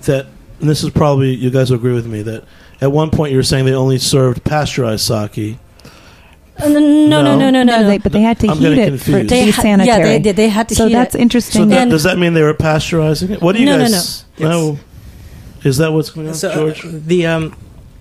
[0.03, 0.27] that
[0.61, 2.45] and this is probably you guys will agree with me that
[2.81, 5.59] at one point you were saying they only served pasteurized sake.
[6.63, 7.85] Uh, no, no, no, no, no, no.
[7.87, 9.29] they, but they had to I'm heat it for confused.
[9.31, 9.99] to They ha- sanitary.
[9.99, 10.37] yeah, they did.
[10.37, 11.13] They had to so heat that's it.
[11.13, 11.69] So that's interesting.
[11.69, 13.41] that, does that mean they were pasteurizing it?
[13.41, 14.25] What do you No, no, guys?
[14.39, 14.49] no.
[14.51, 14.79] no.
[15.65, 16.83] Is that what's going on, So, uh, George?
[16.85, 17.57] the um,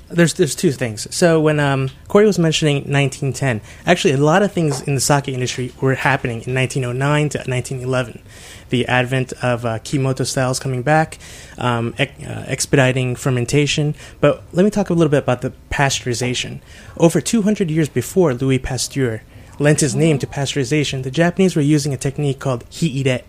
[0.09, 1.13] there's there's two things.
[1.15, 5.27] So when um, Corey was mentioning 1910, actually a lot of things in the sake
[5.27, 8.21] industry were happening in 1909 to 1911.
[8.69, 11.17] The advent of uh, Kimoto styles coming back,
[11.57, 13.95] um, ec- uh, expediting fermentation.
[14.19, 16.61] But let me talk a little bit about the pasteurization.
[16.97, 19.23] Over 200 years before Louis Pasteur
[19.57, 23.23] lent his name to pasteurization, the Japanese were using a technique called hiire.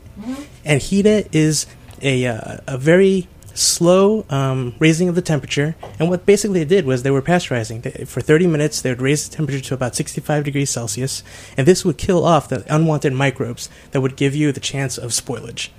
[0.65, 1.67] And hiire is
[2.03, 5.77] a, uh, a very slow um, raising of the temperature.
[5.99, 8.07] And what basically they did was they were pasteurizing.
[8.07, 11.23] For 30 minutes, they would raise the temperature to about 65 degrees Celsius,
[11.57, 15.11] and this would kill off the unwanted microbes that would give you the chance of
[15.11, 15.71] spoilage.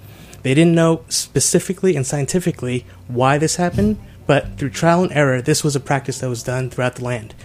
[0.43, 5.63] They didn't know specifically and scientifically why this happened, but through trial and error, this
[5.63, 7.35] was a practice that was done throughout the land.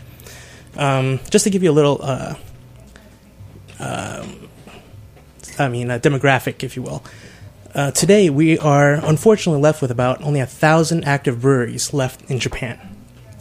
[0.77, 2.35] Um, just to give you a little, uh,
[3.79, 4.49] um,
[5.59, 7.03] I mean, a demographic, if you will.
[7.77, 12.39] Uh, today, we are unfortunately left with about only a thousand active breweries left in
[12.39, 12.79] Japan.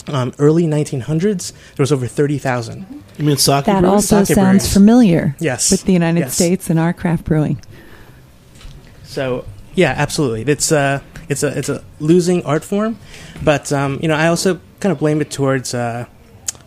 [0.08, 3.02] Um, early 1900s, there was over 30,000.
[3.16, 3.64] You mean sake?
[3.64, 4.12] that breweries?
[4.12, 4.72] also sake sounds breweries.
[4.74, 5.70] familiar Yes.
[5.70, 6.34] with the United Yes.
[6.34, 7.58] States and our craft brewing.
[9.04, 10.42] So yeah, absolutely.
[10.52, 12.98] It's a it's a it's a losing art form,
[13.42, 16.04] but um, you know I also kind of blame it towards uh,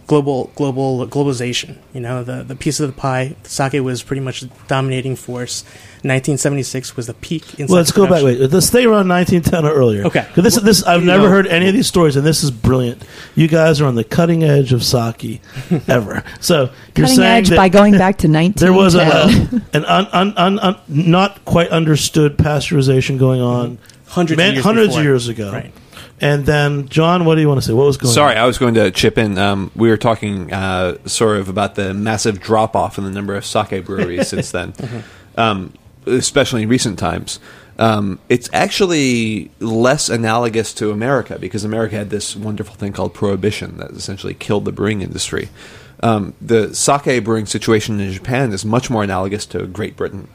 [0.10, 1.78] global global globalization.
[1.94, 3.36] You know the the piece of the pie.
[3.44, 5.64] Sake was pretty much the dominating force.
[6.04, 7.60] 1976 was the peak.
[7.60, 8.24] In Well, let's sake go back.
[8.24, 10.06] Wait, let's stay around 1910 or earlier.
[10.06, 10.26] Okay.
[10.34, 13.02] 'Cause This, this, I've never know- heard any of these stories, and this is brilliant.
[13.36, 15.42] You guys are on the cutting edge of sake
[15.90, 16.24] ever.
[16.40, 18.66] So you're Cutting saying edge that by going back to 1910.
[18.66, 23.78] there was a, uh, an un, un, un, un, not quite understood pasteurization going on
[24.08, 25.00] hundreds man- of years hundreds before.
[25.02, 25.52] of years ago.
[25.52, 25.74] Right.
[26.22, 27.74] And then, John, what do you want to say?
[27.74, 28.42] What was going Sorry, on?
[28.42, 29.38] I was going to chip in.
[29.38, 33.36] Um, we were talking uh, sort of about the massive drop off in the number
[33.36, 34.74] of sake breweries since then,
[35.38, 35.74] um,
[36.06, 37.40] especially in recent times.
[37.78, 43.78] Um, it's actually less analogous to America because America had this wonderful thing called prohibition
[43.78, 45.48] that essentially killed the brewing industry.
[46.04, 50.28] Um, the sake brewing situation in Japan is much more analogous to Great Britain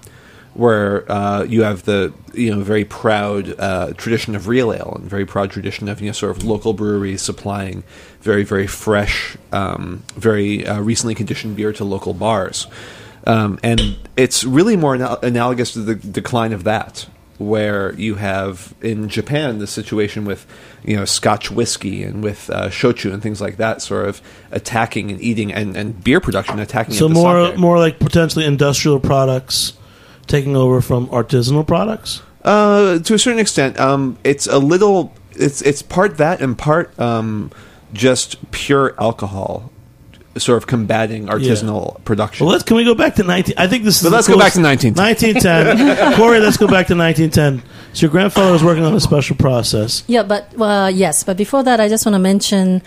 [0.55, 5.09] where uh, you have the you know very proud uh, tradition of real ale and
[5.09, 7.83] very proud tradition of you know sort of local breweries supplying
[8.21, 12.67] very very fresh, um, very uh, recently conditioned beer to local bars,
[13.27, 17.07] um, and it's really more anal- analogous to the decline of that.
[17.37, 20.47] Where you have in Japan the situation with
[20.85, 25.11] you know Scotch whiskey and with uh, shochu and things like that, sort of attacking
[25.11, 26.95] and eating and, and beer production attacking.
[26.95, 27.59] so more, sake.
[27.59, 29.73] more like potentially industrial products
[30.27, 32.23] taking over from artisanal products.
[32.43, 35.13] Uh, to a certain extent, um, it's a little.
[35.33, 37.51] It's it's part that and part um,
[37.93, 39.71] just pure alcohol,
[40.37, 42.45] sort of combating artisanal production.
[42.45, 43.55] Well, let's can we go back to 19?
[43.57, 44.03] I think this is.
[44.03, 45.79] But the let's go back to coolest- 1910.
[45.79, 46.17] 1910.
[46.19, 47.69] Corey, let's go back to 1910.
[47.95, 50.05] So your grandfather was working on a special process.
[50.07, 52.83] Yeah, but uh, yes, but before that, I just want to mention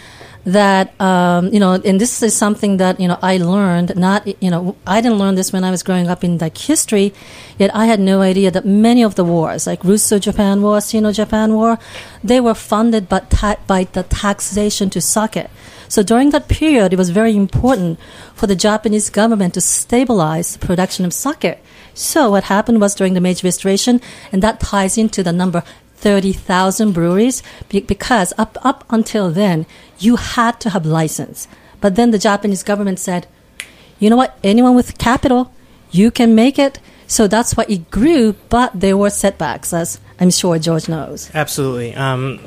[0.45, 3.95] that um, you know, and this is something that you know I learned.
[3.95, 7.13] Not you know, I didn't learn this when I was growing up in like history.
[7.57, 11.79] Yet I had no idea that many of the wars, like Russo-Japan War, Sino-Japan War,
[12.23, 15.47] they were funded by, ta- by the taxation to sake.
[15.89, 17.99] So during that period, it was very important
[18.35, 21.59] for the Japanese government to stabilize the production of sake.
[21.93, 25.63] So what happened was during the Meiji Restoration, and that ties into the number
[25.97, 29.65] 30,000 breweries because up, up until then,
[29.99, 31.47] you had to have license.
[31.81, 33.27] But then the Japanese government said,
[33.99, 35.51] you know what, anyone with capital,
[35.91, 36.79] you can make it.
[37.07, 41.31] So that's why it grew, but there were setbacks, as I'm sure George knows.
[41.33, 41.95] Absolutely.
[41.95, 42.39] Um,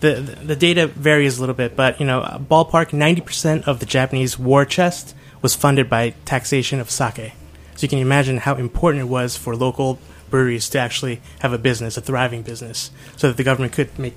[0.00, 3.86] the, the data varies a little bit, but you know, ballpark ninety percent of the
[3.86, 7.34] Japanese war chest was funded by taxation of sake.
[7.76, 9.98] So you can imagine how important it was for local
[10.32, 14.16] breweries to actually have a business, a thriving business, so that the government could make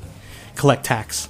[0.56, 1.30] collect tax.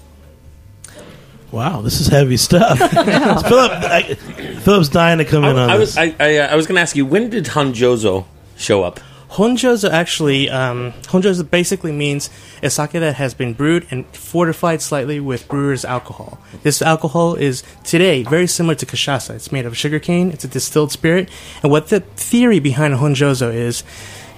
[1.51, 2.77] Wow, this is heavy stuff.
[2.79, 4.13] Philip, I,
[4.61, 5.95] Philip's dying to come in on I, I this.
[5.95, 8.25] was I, I, uh, I was going to ask you when did Honjozo
[8.57, 8.99] show up?
[9.35, 12.29] Honjozo actually, um, Honjozo basically means
[12.63, 16.39] a sake that has been brewed and fortified slightly with brewer's alcohol.
[16.63, 19.31] This alcohol is today very similar to cachaça.
[19.35, 20.31] It's made of sugarcane.
[20.31, 21.29] It's a distilled spirit.
[21.63, 23.83] And what the theory behind Honjozo is,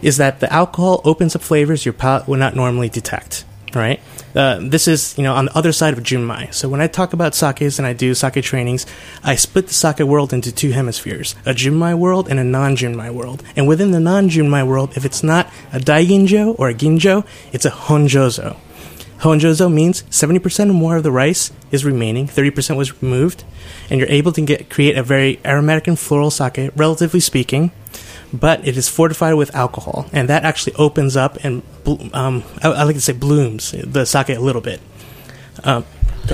[0.01, 3.45] is that the alcohol opens up flavors your palate would not normally detect.
[3.73, 3.99] Right.
[4.33, 6.53] Uh, this is you know on the other side of Junmai.
[6.53, 8.85] So when I talk about sakes and I do sake trainings,
[9.23, 13.43] I split the sake world into two hemispheres: a Junmai world and a non-Junmai world.
[13.55, 17.71] And within the non-Junmai world, if it's not a Daiginjo or a Ginjo, it's a
[17.71, 18.57] Honjozo.
[19.19, 23.43] Honjozo means 70% or more of the rice is remaining, 30% was removed,
[23.89, 27.71] and you're able to get create a very aromatic and floral sake, relatively speaking,
[28.33, 31.61] but it is fortified with alcohol, and that actually opens up and
[32.13, 34.79] um, I, I like to say blooms the sake a little bit.
[35.63, 35.85] Um,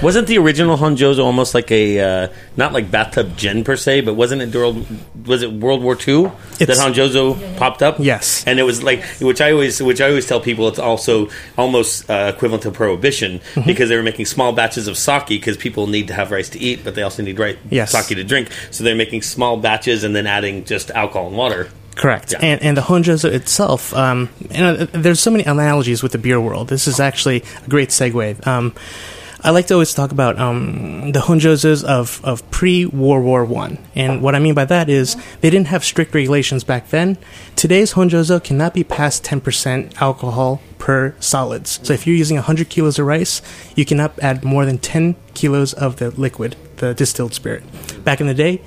[0.02, 2.28] Wasn't the original Honjozo almost like a uh,
[2.58, 4.86] not like bathtub gin per se, but wasn't it during
[5.26, 7.98] was it World War II that Honjozo popped up?
[8.00, 8.44] Yes.
[8.48, 11.30] and it was like which I always which I always tell people it's also
[11.60, 13.68] almost uh, equivalent to prohibition Mm-hmm.
[13.68, 16.60] because they were making small batches of sake because people need to have rice to
[16.60, 17.92] eat, but they also need right Yes.
[17.92, 18.50] sake to drink.
[18.72, 21.70] So they're making small batches and then adding just alcohol and water.
[21.96, 22.32] Correct.
[22.34, 22.40] Yeah.
[22.42, 26.40] And, and the Honjozo itself, um, you know, there's so many analogies with the beer
[26.42, 26.68] world.
[26.68, 28.46] This is actually a great segue.
[28.48, 28.74] Um,
[29.46, 33.78] I like to always talk about um, the Honjozos of, of pre World War One,
[33.94, 37.18] and what I mean by that is they didn't have strict regulations back then.
[37.58, 41.82] Today's Honjozo cannot be past 10% alcohol per solids.
[41.84, 43.42] So if you're using 100 kilos of rice,
[43.76, 47.64] you cannot add more than 10 kilos of the liquid, the distilled spirit.
[48.06, 48.62] Back in the day,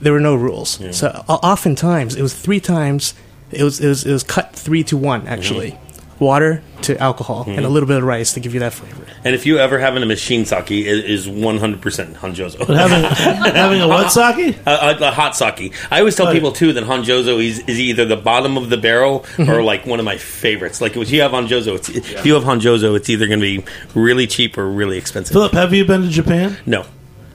[0.00, 0.78] there were no rules.
[0.96, 3.14] So o- oftentimes it was three times.
[3.50, 5.78] It was it was it was cut three to one actually.
[6.20, 9.04] Water to alcohol and a little bit of rice to give you that flavor.
[9.24, 12.58] And if you ever having a machine sake, it is one hundred percent Honjozo.
[12.66, 13.04] Having
[13.54, 14.56] having a what sake?
[14.66, 15.72] a, a, a hot sake.
[15.92, 18.76] I always tell Oh, people too that Honjozo is, is either the bottom of the
[18.76, 19.48] barrel Mm-hmm.
[19.48, 20.80] or like one of my favorites.
[20.80, 23.64] Like if you have Honjozo, it's, if you have Honjozo, it's either going to be
[23.94, 25.32] really cheap or really expensive.
[25.34, 26.56] Philip, have you been to Japan?
[26.66, 26.84] no,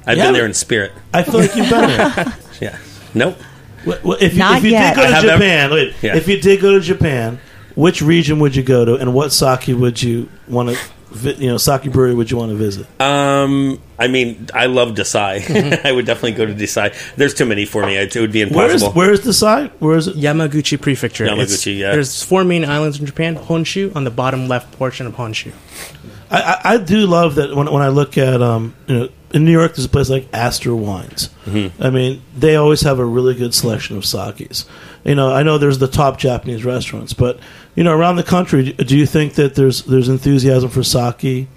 [0.06, 0.26] I've Yeah.
[0.26, 0.92] been there in spirit.
[1.14, 2.38] I feel like you've been there.
[2.62, 2.78] Yeah,
[3.14, 3.38] nope.
[3.86, 4.96] Wh- wh- if, you, Not if you yet.
[4.96, 6.16] did go I to have never- Japan, wait, Yeah.
[6.16, 7.40] if you did go to Japan,
[7.76, 10.78] which region would you go to, and what sake would you want to,
[11.12, 12.86] vi- you know, sake brewery would you want to visit?
[13.02, 15.84] Um, I mean, I love Dassai.
[15.86, 16.94] I would definitely go to Dassai.
[17.16, 17.98] There's too many for me.
[17.98, 18.94] It, it would be Where's impossible.
[18.94, 19.72] where's the site?
[19.82, 20.16] Where is it?
[20.16, 21.26] Yamaguchi Prefecture.
[21.26, 21.92] Yamaguchi, It's- yeah.
[21.92, 23.36] There's four main islands in Japan.
[23.36, 25.52] Honshu on the bottom left portion of Honshu.
[26.34, 29.52] I, I, do love that when, when I look at um, you know, in New
[29.52, 31.30] York, there's a place like Astor Wines.
[31.80, 34.66] I mean, they always have a really good selection of sakes.
[35.04, 37.40] You know, I know there's the top Japanese restaurants, but
[37.76, 41.48] you know, around the country, do- do you think that there's there's enthusiasm for sake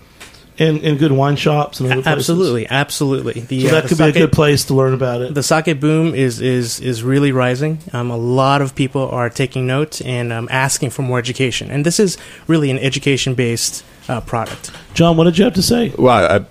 [0.58, 2.30] in, in good wine shops and other places?
[2.30, 3.40] Absolutely, absolutely.
[3.40, 5.34] The, So uh, that the could be a good place to learn about it.
[5.34, 7.78] The sake boom is is is really rising.
[7.92, 11.84] Um, a lot of people are taking note and um, asking for more education, and
[11.84, 12.16] this is
[12.46, 14.70] really an education based uh, product.
[14.94, 15.92] John, what did you have to say?
[15.98, 16.42] Well,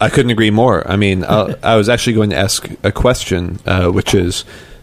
[0.00, 0.88] I, I couldn't agree more.
[0.90, 4.73] I mean, I, I was actually going to ask a question, uh, which is uh,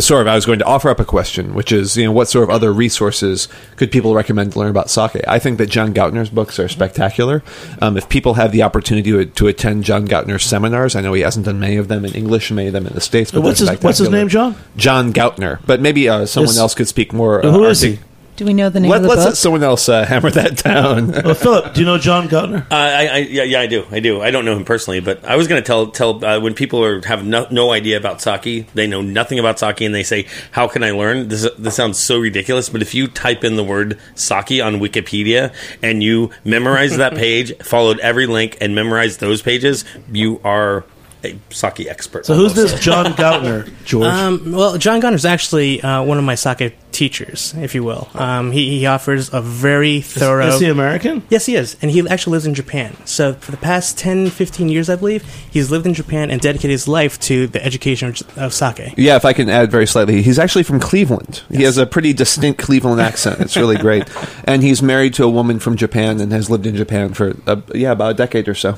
[0.00, 0.26] sort of.
[0.28, 2.50] I was going to offer up a question, which is, you know, what sort of
[2.50, 5.22] other resources could people recommend to learn about sake?
[5.28, 7.42] I think that John Gauntner's books are spectacular.
[7.80, 11.22] Um, if people have the opportunity to, to attend John Gauntner's seminars, I know he
[11.22, 13.30] hasn't done many of them in English many of them in the states.
[13.30, 14.56] But What's his What's his name, John?
[14.76, 15.60] John Gautner.
[15.66, 16.58] But maybe uh, someone Yes.
[16.58, 17.44] else could speak more.
[17.44, 17.98] Uh, Who is he?
[18.42, 19.26] Artic- Do we know the name Let, of the let's book?
[19.26, 21.12] let someone else uh, hammer that down.
[21.12, 22.62] Well, Philip, do you know John Gauntner?
[22.62, 23.86] Uh, I, I, yeah, yeah, I do.
[23.90, 24.20] I do.
[24.20, 26.84] I don't know him personally, but I was going to tell tell uh, when people
[26.84, 30.26] are have no, no idea about sake, they know nothing about sake, and they say,
[30.50, 33.64] "How can I learn?" This this sounds so ridiculous, but if you type in the
[33.64, 39.42] word sake on Wikipedia and you memorize that page, followed every link, and memorize those
[39.42, 40.84] pages, you are
[41.24, 42.26] a sake expert.
[42.26, 42.74] So who's almost.
[42.74, 44.06] this John Gauntner, George?
[44.06, 48.08] Um, well, John Gauntner is actually uh, one of my sake teachers, if you will.
[48.14, 50.48] Um, he, he offers a very thorough.
[50.48, 51.22] is he American?
[51.28, 51.76] Yes, he is.
[51.82, 52.96] And he actually lives in Japan.
[53.04, 56.70] So for the past 10, 15 years, I believe, he's lived in Japan and dedicated
[56.70, 58.94] his life to the education of, of sake.
[58.96, 61.42] Yeah, if I can add very slightly, he's actually from Cleveland.
[61.50, 63.40] He has a pretty distinct Cleveland accent.
[63.40, 64.08] It's really great,
[64.44, 67.60] and he's married to a woman from Japan and has lived in Japan for uh,
[67.74, 68.76] yeah about a decade or so.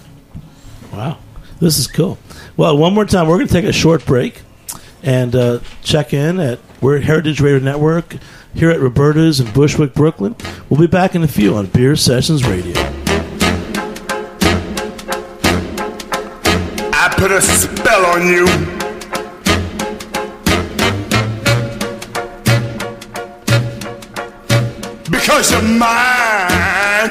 [0.92, 1.18] Wow,
[1.60, 2.18] this is cool.
[2.56, 4.42] Well, one more time, we're going to take a short break
[5.02, 8.16] and uh, check in at we're at Heritage Radio Network
[8.52, 10.36] here at Roberta's in Bushwick, Brooklyn.
[10.68, 12.74] We'll be back in a few on Beer Sessions Radio.
[16.92, 18.44] I put a spell on you.
[25.10, 27.08] Because you're mine.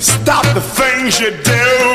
[0.00, 1.87] Stop the things you do.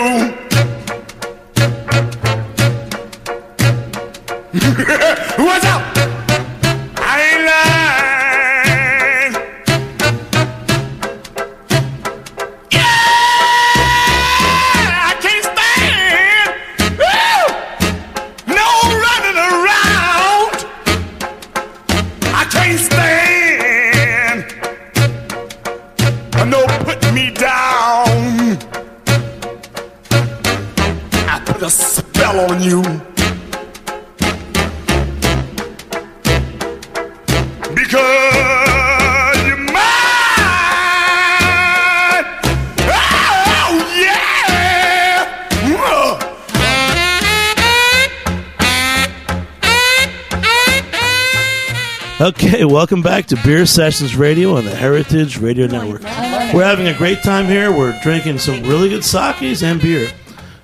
[52.74, 56.02] Welcome back to Beer Sessions Radio on the Heritage Radio Network.
[56.02, 57.72] We're having a great time here.
[57.72, 60.10] We're drinking some really good sakes and beer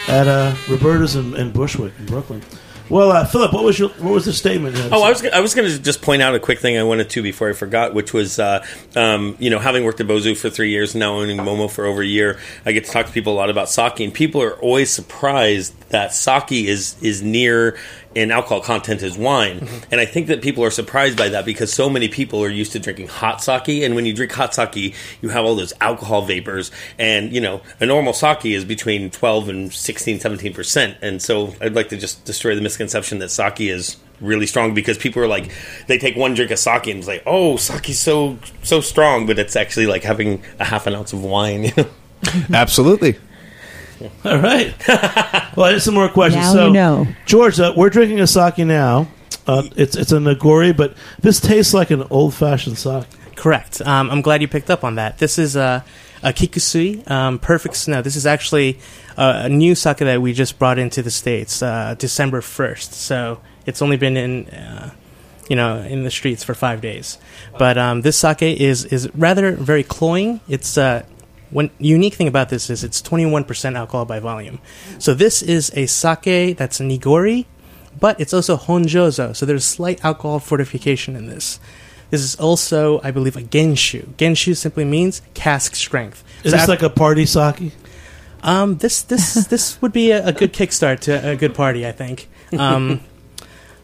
[0.08, 2.42] at uh, Roberta's in, in Bushwick in Brooklyn.
[2.90, 4.76] Well, uh, Philip, what was your what was the statement?
[4.76, 5.04] you had to Oh?
[5.04, 7.22] I was I was going to just point out a quick thing I wanted to
[7.22, 10.72] before I forgot, which was uh, um, you know having worked at Bozu for three
[10.72, 13.34] years and now owning Momo for over a year, I get to talk to people
[13.34, 17.78] a lot about sake, and people are always surprised that sake is is near
[18.16, 19.84] in alcohol content as wine, mm-hmm.
[19.92, 22.72] and I think that people are surprised by that because so many people are used
[22.74, 26.24] to drinking hot sake, and when you drink hot sake, you have all those alcohol
[26.24, 31.22] vapors, and you know a normal sake is between twelve and 16, 17 percent, and
[31.22, 35.24] so I'd like to just destroy the misconception that sake is really strong because people
[35.24, 35.50] are like
[35.88, 39.40] they take one drink of sake and it's like oh sake's so so strong but
[39.40, 41.88] it's actually like having a half an ounce of wine you know?
[42.54, 43.18] Absolutely.
[44.26, 44.74] All right.
[45.56, 46.46] well, I have some more questions.
[46.46, 47.08] Now so, you know.
[47.26, 49.08] George, uh, we're drinking a sake now.
[49.48, 53.06] Uh, it's it's a Nigori, but this tastes like an old fashioned sake.
[53.36, 53.82] Correct.
[53.82, 55.18] Um, I'm glad you picked up on that.
[55.18, 55.84] This is a,
[56.22, 58.02] a Kikusui, um, perfect snow.
[58.02, 58.80] This is actually
[59.18, 62.92] uh, a new sake that we just brought into the states uh, December 1st.
[62.92, 64.92] So it's only been in, uh,
[65.50, 67.18] you know, in the streets for five days.
[67.58, 70.42] But um, this sake is is rather very cloying.
[70.50, 71.06] It's uh,
[71.50, 74.60] one unique thing about this is it's 21% alcohol by volume.
[75.00, 77.46] So this is a sake that's nigori,
[78.00, 79.36] but it's also honjozo.
[79.36, 81.60] So there's slight alcohol fortification in this.
[82.12, 84.06] This is also, I believe, a genshu.
[84.16, 86.24] Genshu simply means cask strength.
[86.44, 87.72] Is So this like a party sake?
[88.42, 91.92] um, this this this would be a, a good kickstart to a good party, I
[91.92, 92.28] think.
[92.58, 93.02] Um,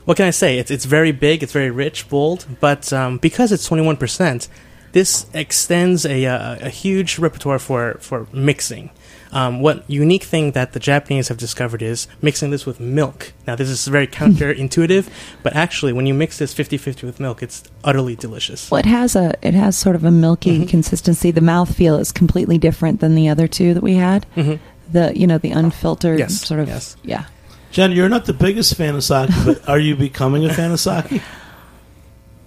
[0.06, 0.58] what can I say?
[0.58, 4.48] It's it's very big, it's very rich, bold, but um, because it's twenty one percent,
[4.96, 8.90] this extends a, uh, a huge repertoire for for mixing.
[9.32, 13.34] Um, what unique thing that the Japanese have discovered is mixing this with milk.
[13.46, 15.10] Now, this is very counterintuitive,
[15.44, 18.72] but actually, when you mix this 50-50 with milk, it's utterly delicious.
[18.72, 20.70] Well, it has a it has sort of a milky Mm-hmm.
[20.76, 21.32] consistency.
[21.32, 24.26] The mouthfeel is completely different than the other two that we had.
[24.38, 24.60] Mhm.
[24.94, 26.96] The you know the unfiltered Yes, sort of yes.
[27.04, 27.26] yeah.
[27.72, 30.80] Jen, you're not the biggest fan of sake, but are you becoming a fan of
[30.80, 31.22] sake?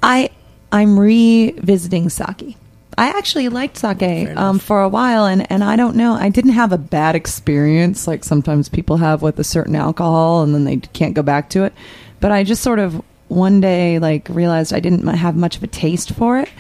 [0.03, 0.31] I
[0.73, 2.57] I'm revisiting sake.
[2.97, 6.15] I actually liked sake um, for a while, and, and I don't know.
[6.15, 10.53] I didn't have a bad experience like sometimes people have with a certain alcohol, and
[10.55, 11.73] then they can't go back to it.
[12.21, 15.69] But I just sort of one day like realized I didn't have much of a
[15.69, 16.51] taste for it.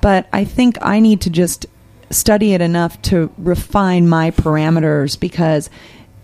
[0.00, 1.66] But I think I need to just
[2.10, 5.68] study it enough to refine my parameters because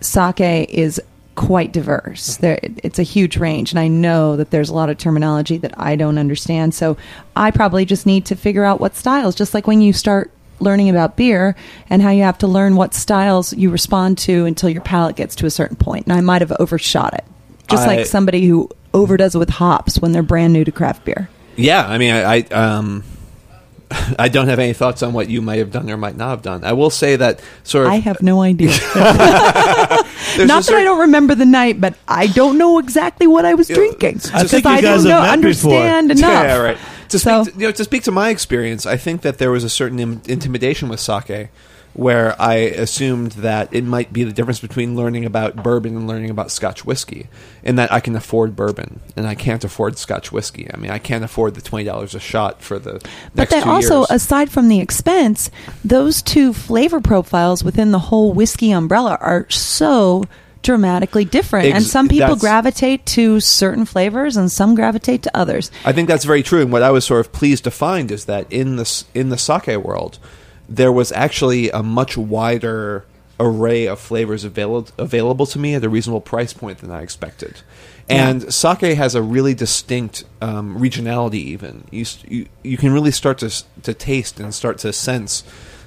[0.01, 1.01] sake is
[1.35, 2.37] quite diverse.
[2.37, 5.75] There, it's a huge range, and I know that there's a lot of terminology that
[5.79, 6.75] I don't understand.
[6.75, 6.97] So
[7.35, 9.35] I probably just need to figure out what styles.
[9.35, 10.31] Just like when you start
[10.61, 11.57] learning about beer
[11.91, 15.35] and how you have to learn what styles you respond to until your palate gets
[15.37, 16.07] to a certain point.
[16.07, 17.25] And I might have overshot it,
[17.69, 21.05] just I- like somebody who overdoes it with hops when they're brand new to craft
[21.05, 21.29] beer.
[21.57, 23.05] Yeah, I mean, I, I um,
[24.19, 26.43] I don't have any thoughts on what you might have done or might not have
[26.43, 26.65] done.
[26.65, 27.93] I will say that sort of.
[27.93, 28.71] I have no idea.
[28.95, 33.55] Not that certain- I don't remember the night, but I don't know exactly what I
[33.55, 35.73] was Yeah, drinking I because think you I guys don't have know, met before.
[35.79, 36.45] understand enough.
[36.45, 36.79] Yeah, right.
[37.11, 39.51] To So- speak, to, you know, to speak to my experience, I think that there
[39.51, 41.49] was a certain Im- intimidation with sake,
[41.95, 46.31] where I assumed that it might be the difference between learning about bourbon and learning
[46.31, 47.29] about Scotch whiskey,
[47.63, 50.69] and that I can afford bourbon and I can't afford Scotch whiskey.
[50.73, 53.01] I mean, I can't afford the twenty dollars a shot for the
[53.35, 54.11] But two also, years.
[54.11, 55.51] aside from the expense,
[55.85, 60.25] those two flavor profiles within the whole whiskey umbrella are so
[60.63, 61.67] dramatically different.
[61.67, 65.71] and some people gravitate to certain flavors and some gravitate to others.
[65.85, 66.63] I think that's very true.
[66.63, 69.39] And what I was sort of pleased to find is that in the in the
[69.39, 70.19] sake world,
[70.77, 73.05] there was actually a much wider
[73.41, 77.61] array of flavors available available to me at a reasonable price point than I expected.
[78.09, 81.35] And sake has a really distinct um, regionality.
[81.57, 85.43] Even you, you you can really start to s- to taste and start to sense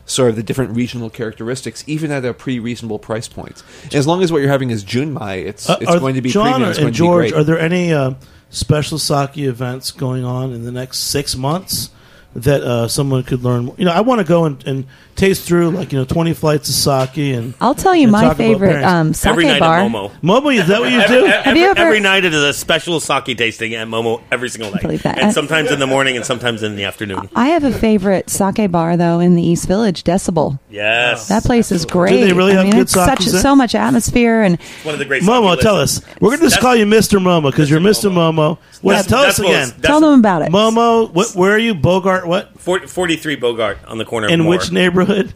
[0.06, 3.62] sort of the different regional characteristics, even at a pretty reasonable price point.
[3.94, 6.46] As long as what you're having is junmai, it's Uh, it's going to be John
[6.54, 6.70] premium.
[6.72, 7.32] It's and George.
[7.34, 8.14] Are there any uh,
[8.50, 11.92] special sake events going on in the next six months
[12.38, 13.72] that uh, someone could learn.
[13.78, 14.86] You know, I want to go and, and
[15.16, 17.54] taste through like you know twenty flights of sake and.
[17.60, 19.80] I'll tell you my favorite um, sake every night bar.
[19.80, 20.12] at Momo.
[20.22, 21.26] Momo, is that what you Every, do?
[21.26, 24.72] every, you ever- every night it is a special sake tasting at Momo every single
[24.72, 25.18] night, believe that.
[25.20, 27.30] and sometimes in the morning and sometimes in the afternoon.
[27.36, 30.60] I have a favorite sake bar though in the East Village, Decibel.
[30.70, 32.20] Yes, That place is great.
[32.22, 33.42] Do they really I have mean, good it's such there?
[33.42, 35.24] so much atmosphere and one of the great.
[35.24, 36.06] Momo, sake tell lists.
[36.08, 36.16] us.
[36.22, 37.20] We're going to just call you Mr.
[37.20, 37.88] Momo because you're Mr.
[37.98, 38.12] Mr.
[38.12, 38.58] Momo.
[38.82, 39.70] What, That's- tell us again.
[39.82, 40.52] tell them about it.
[40.52, 41.74] Momo, what, where are you?
[41.74, 42.60] Bogart, what?
[42.60, 44.28] 40, 43 Bogart on the corner.
[44.28, 45.34] In of which neighborhood?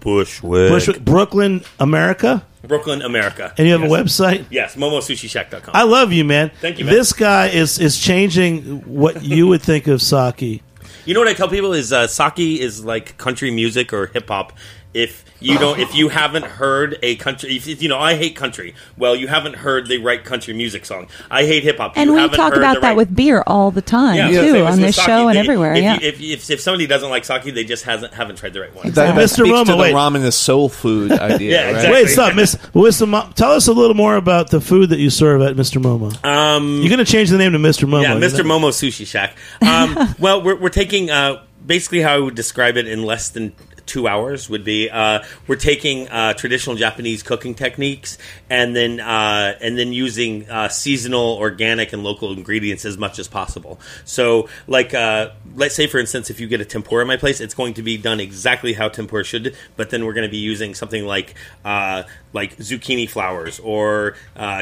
[0.00, 0.70] Bushwick.
[0.70, 2.46] Bushwick, Brooklyn, America?
[2.62, 3.54] Brooklyn, America.
[3.56, 3.90] And you have yes.
[3.90, 4.44] a website?
[4.50, 5.74] Yes, momosushishack.com.
[5.74, 6.50] I love you, man.
[6.60, 6.94] Thank you, man.
[6.94, 10.62] This guy is, is changing what you would think of sake.
[11.06, 14.28] You know what I tell people is uh, sake is like country music or hip
[14.28, 14.52] hop.
[14.94, 18.36] If you don't, if you haven't heard a country, if, if, you know, I hate
[18.36, 18.76] country.
[18.96, 21.08] Well, you haven't heard the right country music song.
[21.28, 21.94] I hate hip hop.
[21.96, 24.14] and You we haven't talk heard about the that right- with beer all the time
[24.32, 25.04] Yeah, too on this sake.
[25.04, 25.74] show and They- everywhere.
[25.74, 25.94] If, yeah.
[26.00, 28.72] you, if, if, if somebody doesn't like sake, they just hasn't haven't tried the right
[28.72, 28.92] one.
[28.92, 29.28] That, Mr.
[29.30, 29.94] speaks Roma, to the wait.
[29.94, 31.72] ramen is soul food idea.
[31.72, 31.90] Yeah, right?
[31.92, 32.54] Wait, stop, Miss.
[32.72, 33.34] Mr.
[33.34, 35.82] Tell us a little more about the food that you serve at Mr.
[35.82, 36.24] Momo.
[36.24, 37.88] Um, You're going to change the name to Mr.
[37.88, 38.02] Momo.
[38.02, 38.44] yeah, Mr.
[38.44, 39.36] Momo Sushi Shack.
[39.60, 43.54] Um, well, we're, we're taking uh, basically how I would describe it in less than
[43.86, 48.18] two hours would be uh, we're taking uh, traditional Japanese cooking techniques
[48.50, 53.28] and then uh, and then using uh, seasonal, organic, and local ingredients as much as
[53.28, 53.80] possible.
[54.04, 57.40] So, like uh, let's say for instance, if you get a tempura in my place,
[57.40, 60.38] it's going to be done exactly how tempura should, but then we're going to be
[60.38, 64.16] using something like uh, like zucchini flowers or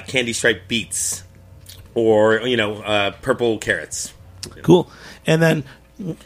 [0.06, 1.22] candy striped beets
[1.94, 4.12] or you know purple carrots.
[4.62, 4.90] Cool.
[5.26, 5.64] And then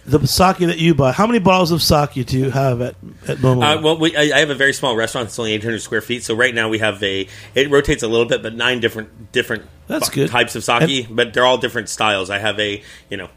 [0.04, 1.12] the sake that you buy.
[1.12, 2.94] How many bottles of sake do you have at
[3.28, 3.62] at Momo?
[3.78, 5.28] Uh, well, we, I, I have a very small restaurant.
[5.28, 6.22] It's only 800 square feet.
[6.24, 7.28] So right now we have a.
[7.54, 10.30] It rotates a little bit, but nine different different That's bu- good.
[10.30, 12.30] types of sake, but they're all different styles.
[12.30, 13.28] I have a you know.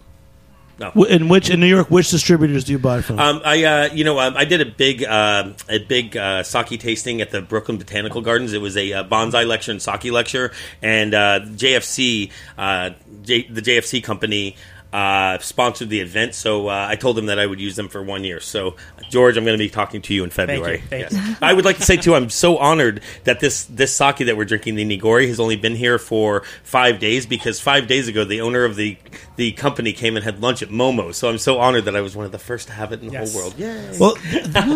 [0.79, 0.91] No.
[0.91, 3.19] Wh- in which in New York, which distributors do you buy from?
[3.19, 6.79] Um, I uh, you know um, I did a big uh, a big uh, sake
[6.79, 8.53] tasting at the Brooklyn Botanical Gardens.
[8.53, 12.91] It was a uh, bonsai lecture and sake lecture, and uh, JFC uh,
[13.23, 14.55] J- the JFC company.
[14.91, 18.01] Uh, sponsored the event, so uh, I told them that I would use them for
[18.01, 18.39] one year.
[18.39, 18.75] So,
[19.11, 20.79] George, I'm going to be talking to you in February.
[20.79, 21.37] Thank Yes.
[21.43, 24.45] I would like to say too, I'm so honored that this this sake that we're
[24.45, 28.41] drinking, the Nigori, has only been here for five days because five days ago the
[28.41, 28.97] owner of the
[29.35, 31.13] the company came and had lunch at Momo.
[31.13, 33.09] So I'm so honored that I was one of the first to have it in
[33.09, 33.31] the Yes.
[33.31, 33.59] whole world.
[33.59, 33.95] Yay!
[33.99, 34.15] well,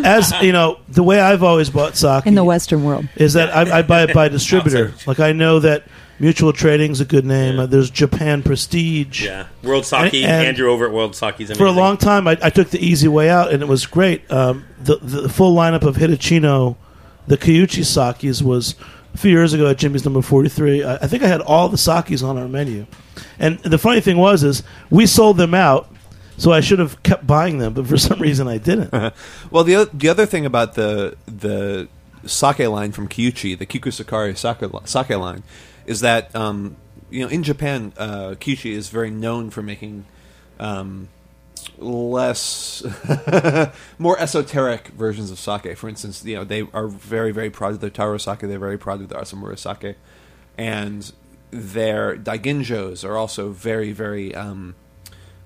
[0.06, 3.08] as you know, the way I've always bought sake in the Western world.
[3.16, 4.90] is that I, I buy it by distributor.
[4.90, 5.08] Outside.
[5.08, 5.86] like I know that
[6.24, 7.60] Mutual Trading's a good name.
[7.60, 9.26] Uh, there's Japan Prestige.
[9.26, 10.14] Yeah, World Sake.
[10.14, 11.58] And- and Andrew over at World Sake is amazing.
[11.58, 14.32] For a long time, I, I took the easy way out, and it was great.
[14.32, 16.78] Um, the, the full lineup of Hitachino,
[17.28, 18.76] the Kiuchi sakis was
[19.14, 20.86] a few years ago at Jimmy's number 43.
[20.86, 22.86] I, I think I had all the sakis on our menu.
[23.38, 25.94] And the funny thing was is we sold them out,
[26.38, 28.94] so I should have kept buying them, but for some reason I didn't.
[29.52, 31.90] Well, the oth- the other thing about the the
[32.26, 35.44] sake line from Kiuchi, the Kikusakari sake, sake line,
[35.86, 36.76] is that um,
[37.10, 40.06] you know in Japan, uh, is very known for making
[40.60, 41.10] um,
[41.78, 42.84] less
[43.98, 45.78] more esoteric versions of sake.
[45.78, 48.40] For instance, you know they are very very proud of their taro sake.
[48.40, 49.98] They're very proud of their asamura sake,
[50.58, 51.12] and
[51.52, 54.34] their daiginjos are also very very.
[54.36, 54.76] Um,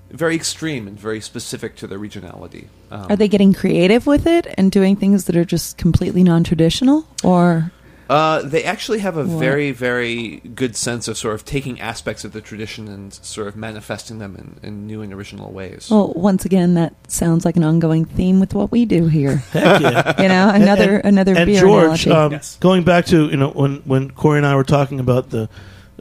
[0.10, 2.68] very extreme and very specific to their regionality.
[2.92, 7.06] Um, Are they getting creative with it and doing things that are just completely non-traditional,
[7.26, 7.74] or
[8.10, 9.40] Uh, they actually have a What?
[9.40, 13.56] very, very good sense of sort of taking aspects of the tradition and sort of
[13.58, 15.90] manifesting them in, in new and original ways.
[15.92, 19.36] well, once again, that sounds like an ongoing theme with what we do here.
[19.52, 20.22] Heck yeah.
[20.22, 22.12] You know, another and, another and beer George, analogy.
[22.12, 22.58] um, Yes.
[22.62, 25.50] going back to you know when when Corey and I were talking about the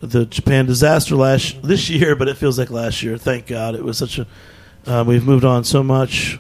[0.01, 3.17] the Japan disaster last this year, but it feels like last year.
[3.19, 4.27] Thank God, it was such a.
[4.87, 6.39] Uh, we've moved on so much.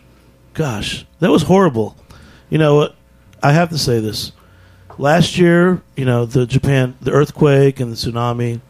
[0.55, 1.97] Gosh, that was horrible.
[2.51, 2.95] You know what?
[3.43, 4.31] I have to say this.
[4.99, 8.61] Last year, you know, the Japan, the earthquake and the tsunami.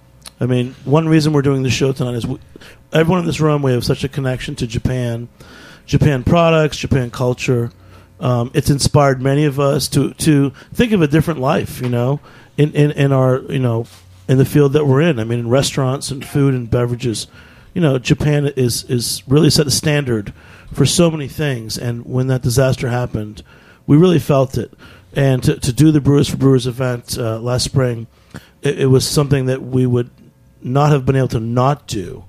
[0.40, 2.38] I mean, one reason we're doing this show tonight is we,
[2.92, 5.28] everyone in this room we have such a connection to Japan,
[5.86, 7.70] Japan products, Japan culture.
[8.18, 11.80] Um, it's inspired many of us to to think of a different life.
[11.80, 12.20] You know,
[12.56, 13.86] in, in in our you know
[14.28, 15.20] in the field that we're in.
[15.20, 17.28] I mean, in restaurants and food and beverages.
[17.72, 20.32] You know, Japan is is really set a standard
[20.72, 21.78] for so many things.
[21.78, 23.42] And when that disaster happened,
[23.86, 24.72] we really felt it.
[25.16, 28.06] And to, to do the Brewers for Brewers event uh, last spring,
[28.60, 30.10] it, it was something that we would
[30.62, 32.24] not have been able to not do.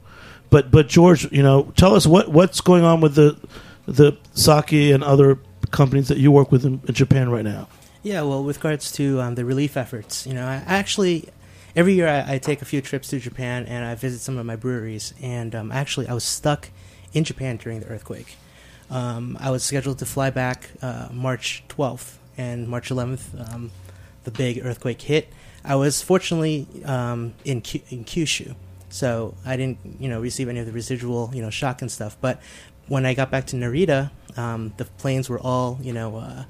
[0.49, 3.37] But but George, you know, tell us what what's going on with the
[3.85, 5.39] the sake and other
[5.71, 7.67] companies that you work with in, in Japan right now.
[8.03, 11.27] Yeah, well, with regards to um, the relief efforts, you know, I actually
[11.75, 14.45] every year I, I take a few trips to Japan and I visit some of
[14.45, 15.13] my breweries.
[15.21, 16.69] And um, actually, I was stuck
[17.13, 18.37] in Japan during the earthquake.
[18.89, 23.53] Um, I was scheduled to fly back uh, March 12th and March 11th.
[23.53, 23.71] Um,
[24.23, 25.29] the big earthquake hit.
[25.63, 28.55] I was fortunately um, in Ky- in Kyushu,
[28.89, 32.17] so I didn't you know receive any of the residual you know shock and stuff.
[32.19, 32.41] But
[32.87, 36.17] when I got back to Narita, um, the planes were all you know.
[36.17, 36.43] Uh,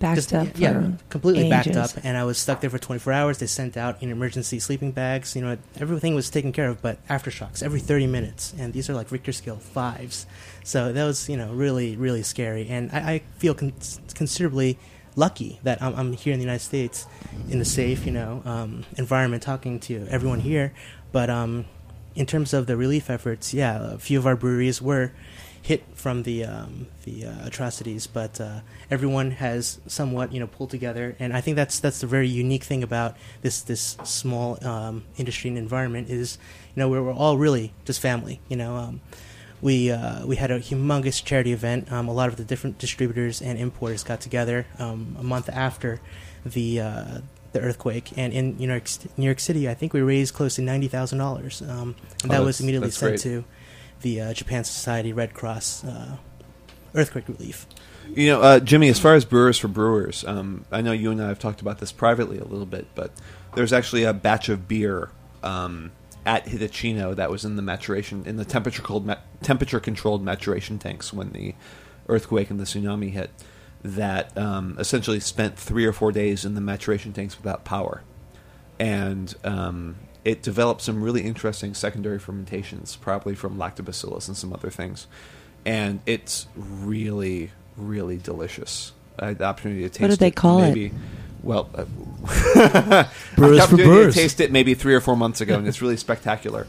[0.00, 0.48] Backed just- up.
[0.56, 3.38] yeah, completely backed up, and I was stuck there for 24 hours.
[3.38, 5.36] They sent out you know, emergency sleeping bags.
[5.36, 8.94] You know, everything was taken care of, but aftershocks every 30 minutes, and these are
[8.94, 10.26] like Richter scale fives.
[10.64, 13.72] So that was you know really really scary, and I, I feel con-
[14.14, 14.78] considerably
[15.16, 17.06] lucky that I'm, I'm here in the United States
[17.48, 20.72] in a safe you know um, environment, talking to everyone here.
[21.12, 21.66] But um,
[22.14, 25.12] in terms of the relief efforts, yeah, a few of our breweries were
[25.64, 28.60] hit from the um, the uh, atrocities, but uh,
[28.90, 32.62] everyone has somewhat you know pulled together, and I think that's that's the very unique
[32.62, 36.38] thing about this this small um, industry and environment is
[36.74, 38.40] you know we're, we're all really just family.
[38.48, 39.00] You know, um,
[39.62, 41.90] we uh, we had a humongous charity event.
[41.92, 46.00] Um, a lot of the different distributors and importers got together um, a month after
[46.44, 46.80] the.
[46.80, 47.18] Uh,
[47.52, 50.62] the earthquake and in New York, New York City, I think we raised close to
[50.62, 51.94] ninety thousand dollars, um,
[52.24, 53.20] and Oh, that was immediately sent great.
[53.20, 53.44] to
[54.00, 56.16] the uh, Japan Society Red Cross uh,
[56.96, 57.68] earthquake relief.
[58.08, 61.22] You know, uh, Jimmy, as far as Brewers for Brewers, um, I know you and
[61.22, 63.12] I have talked about this privately a little bit, but
[63.54, 65.10] there's actually a batch of beer
[65.44, 65.92] um,
[66.26, 70.78] at Hitachino that was in the maturation, in the temperature cold ma- temperature controlled maturation
[70.78, 71.54] tanks when the
[72.08, 73.30] earthquake and the tsunami hit,
[73.82, 78.02] that um, essentially spent three or four days in the maturation tanks without power,
[78.78, 84.70] and um, it developed some really interesting secondary fermentations, probably from lactobacillus and some other
[84.70, 85.06] things,
[85.66, 88.92] and it's really, really delicious.
[89.18, 90.00] I had the opportunity to taste.
[90.00, 90.68] What did they it call it?
[90.68, 90.92] maybe,
[91.42, 91.84] Well, uh,
[92.26, 94.14] I had the for opportunity Brewers.
[94.14, 96.66] To taste it maybe three or four months ago, and it's really spectacular.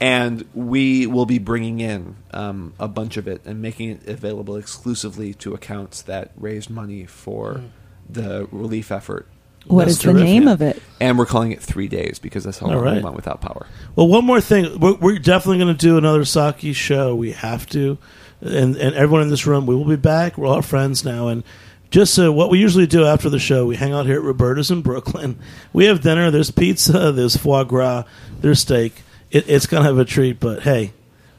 [0.00, 4.56] And we will be bringing in um, a bunch of it and making it available
[4.56, 7.62] exclusively to accounts that raised money for
[8.08, 9.26] the relief effort.
[9.66, 10.80] What That's is the name of it?
[11.00, 13.02] And we're calling it three days because that's how All long we right.
[13.02, 13.66] went without power.
[13.96, 14.78] Well, one more thing.
[14.78, 17.14] We're, we're definitely going to do another sake show.
[17.14, 17.98] We have to.
[18.40, 20.38] And, and everyone in this room, we will be back.
[20.38, 21.28] We're all friends now.
[21.28, 21.42] And
[21.90, 24.70] just so what we usually do after the show, we hang out here at Roberta's
[24.70, 25.38] in Brooklyn.
[25.72, 26.30] We have dinner.
[26.30, 27.12] There's pizza.
[27.12, 28.04] There's foie gras.
[28.40, 29.02] There's steak.
[29.30, 30.92] It, it's kind of a treat, but hey,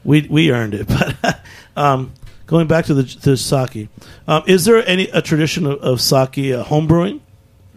[0.04, 0.88] we we earned it.
[1.22, 1.40] But
[1.76, 2.12] um,
[2.46, 3.88] going back to the to sake,
[4.26, 7.22] um, is there any a tradition of, of sake uh, home brewing?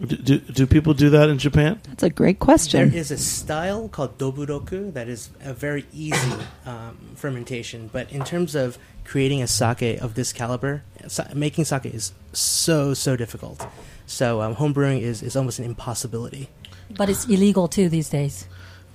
[0.04, 1.80] Do, do, do people do that in Japan?
[1.86, 2.90] That's a great question.
[2.90, 6.32] There is a style called doburoku that is a very easy
[6.66, 11.86] um, fermentation, but in terms of creating a sake of this caliber, sa- making sake
[11.86, 13.64] is so so difficult.
[14.06, 16.48] So um, home brewing is, is almost an impossibility.
[16.96, 18.46] But it's illegal too these days.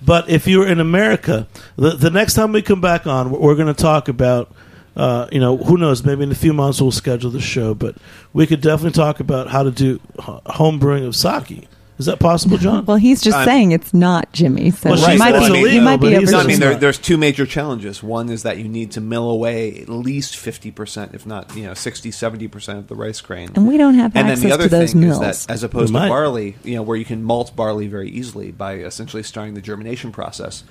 [0.04, 1.46] But if you're in America,
[1.76, 4.52] the, the next time we come back on, we're, we're going to talk about,
[4.96, 7.96] uh, you know, who knows, maybe in a few months we'll schedule the show, but
[8.32, 11.68] we could definitely talk about how to do home brewing of sake.
[12.00, 12.86] Is that possible, John?
[12.86, 14.70] Well, he's just I'm- saying it's not Jimmy.
[14.70, 16.38] So Well, he she might said be, it's he illegal, might be he's able No,
[16.40, 18.02] I mean, there, there's two major challenges.
[18.02, 21.74] One is that you need to mill away at least 50%, if not, you know,
[21.74, 23.50] 60, 70% of the rice grain.
[23.54, 25.22] And we don't have and then access the other to those thing mills.
[25.22, 28.50] is that as opposed to barley, you know, where you can malt barley very easily
[28.50, 30.64] by essentially starting the germination process,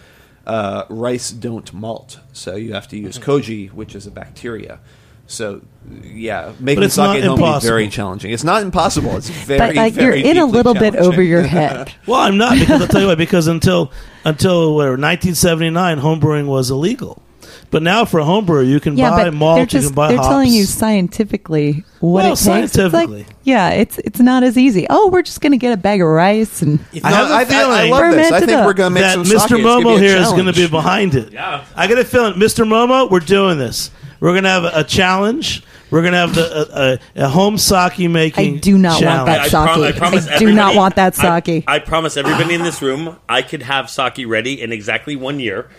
[0.47, 2.19] uh, rice don't malt.
[2.33, 4.79] So you have to use koji, which is a bacteria.
[5.31, 5.61] So,
[6.03, 7.69] yeah, making it's sake not at home is impossible.
[7.71, 8.31] very challenging.
[8.31, 9.15] It's not impossible.
[9.15, 11.13] It's very, but like you're very in a deeply little bit challenging.
[11.13, 11.93] over your head.
[12.07, 13.15] Well, I'm not because I'll tell you why.
[13.29, 13.91] Because until
[14.25, 17.21] until whatever, 1979, homebrewing was illegal.
[17.71, 19.95] But now for a homebrewer, you can yeah, buy but malt, they're you just can
[19.95, 20.27] buy they're hops.
[20.29, 22.39] telling you scientifically what Well, it takes.
[22.39, 23.25] It's like- scientifically.
[23.43, 24.87] yeah, it's it's not as easy.
[24.89, 27.33] Oh, we're just going to get a bag of rice and If I have a
[27.33, 28.25] I, I, I feeling- love this.
[28.25, 28.65] I Ferment think up.
[28.65, 29.27] we're going to make that some Mr.
[29.27, 29.33] sake.
[29.41, 30.71] It's gonna Momo be a here is going to be challenge.
[30.71, 31.31] behind it.
[31.33, 31.63] Yeah.
[31.75, 32.65] I got a feeling, Mr.
[32.67, 33.91] Momo, we're doing this.
[34.19, 35.63] We're going to have a, a challenge.
[35.91, 38.55] We're going to have the, a, a, a home sake making.
[38.55, 39.17] I do not challenge.
[39.17, 39.95] want that I, prom- sake.
[39.95, 41.63] I promise I do not want that I- sake.
[41.67, 45.69] I, promise everybody in this room I could have sake ready in exactly one year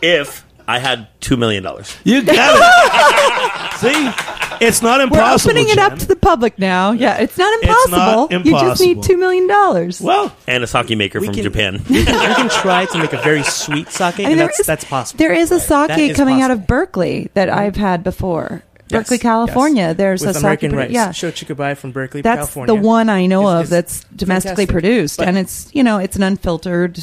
[0.00, 1.96] if I had two million dollars.
[2.04, 3.78] You got it.
[3.78, 5.10] See, it's not impossible.
[5.10, 5.50] We're impossible.
[5.50, 6.92] opening it up to the public now.
[6.92, 8.50] Yeah, it's not It's not impossible.
[8.60, 10.00] You just need two million dollars.
[10.00, 11.74] Well, And a sake maker We from can- Japan.
[11.90, 14.60] we can, we can try to make a very sweet sake, I mean, and that's,
[14.60, 15.18] is- that's possible.
[15.18, 16.66] There is a sake That is coming out of.
[16.66, 18.62] Berkeley that I've had before.
[18.88, 19.82] Yes, Berkeley, California.
[19.88, 19.96] yes.
[19.96, 20.78] There's With a American sake.
[20.78, 20.90] rice.
[20.90, 22.74] Yeah, Shochikubai from Berkeley, that's California.
[22.74, 24.68] the one I know It's- of it's that's domestically fantastic.
[24.68, 27.00] produced, But- and it's you know it's an unfiltered.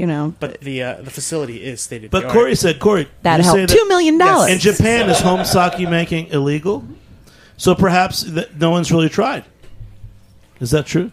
[0.00, 2.10] You know, But the uh, the facility is stated.
[2.10, 4.50] but Corey said, Corey, that you say two million dollars.
[4.50, 6.82] In Japan, is home sake making illegal?
[7.58, 9.44] So perhaps th- no one's really tried.
[10.58, 11.10] Is that true?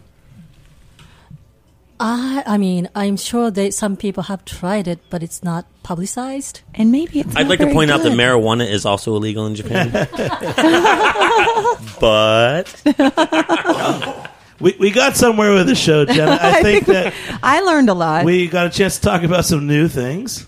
[2.00, 6.62] I, I mean, I'm sure that some people have tried it, but it's not publicized.
[6.74, 7.36] And maybe it's.
[7.36, 9.90] I'd not like to very point out that marijuana is also illegal in Japan.
[12.00, 12.82] but
[14.60, 16.38] We, we got somewhere with the show, Jenna.
[16.40, 18.24] I, think that I learned a lot.
[18.24, 20.46] we got a chance to talk about some new things.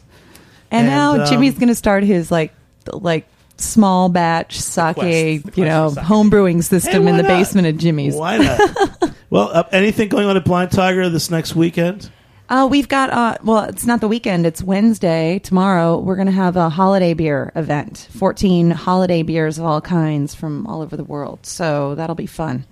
[0.71, 2.53] and, and, now um, Jimmy's going to start his like
[2.93, 6.05] like small batch sake, quest you know, for sake.
[6.05, 7.29] home brewing system Hey, in why the not?
[7.29, 8.15] basement of Jimmy's.
[8.17, 9.15] Why not?
[9.31, 12.11] well, uh, anything going on at Blind Tiger this next weekend?
[12.49, 15.39] Uh, we've got uh, well, it's not the weekend; it's Wednesday.
[15.39, 18.09] Tomorrow, we're going to have a holiday beer event.
[18.11, 21.47] Fourteen holiday beers of all kinds from all over the world.
[21.47, 22.67] So that'll be fun.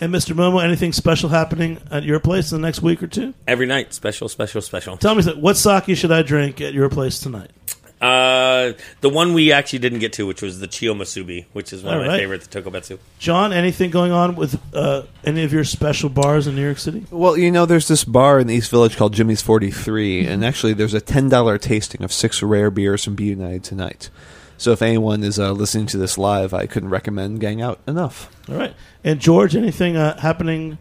[0.00, 0.34] And Mr.
[0.34, 3.32] Momo, anything special happening at your place in the next week or two?
[3.46, 4.96] every night, special, special, special.
[4.96, 7.50] Tell me, what sake should I drink at your place tonight?
[7.98, 11.94] Uh, the one we actually didn't get to, which was the Chiyomusubi, which is one
[11.94, 12.20] of All my right.
[12.20, 12.98] favorites, the Tokubetsu.
[13.18, 17.06] John, anything going on with uh, any of your special bars in New York City?
[17.10, 20.74] Well, you know, there's this bar in the East Village called Jimmy's 43, and actually
[20.74, 24.10] there's a $10 tasting of six rare beers from Be United tonight.
[24.58, 28.30] So if anyone is uh, listening to this live, I couldn't recommend Gang Out enough.
[28.48, 28.74] All right.
[29.04, 30.78] And George, anything uh, happening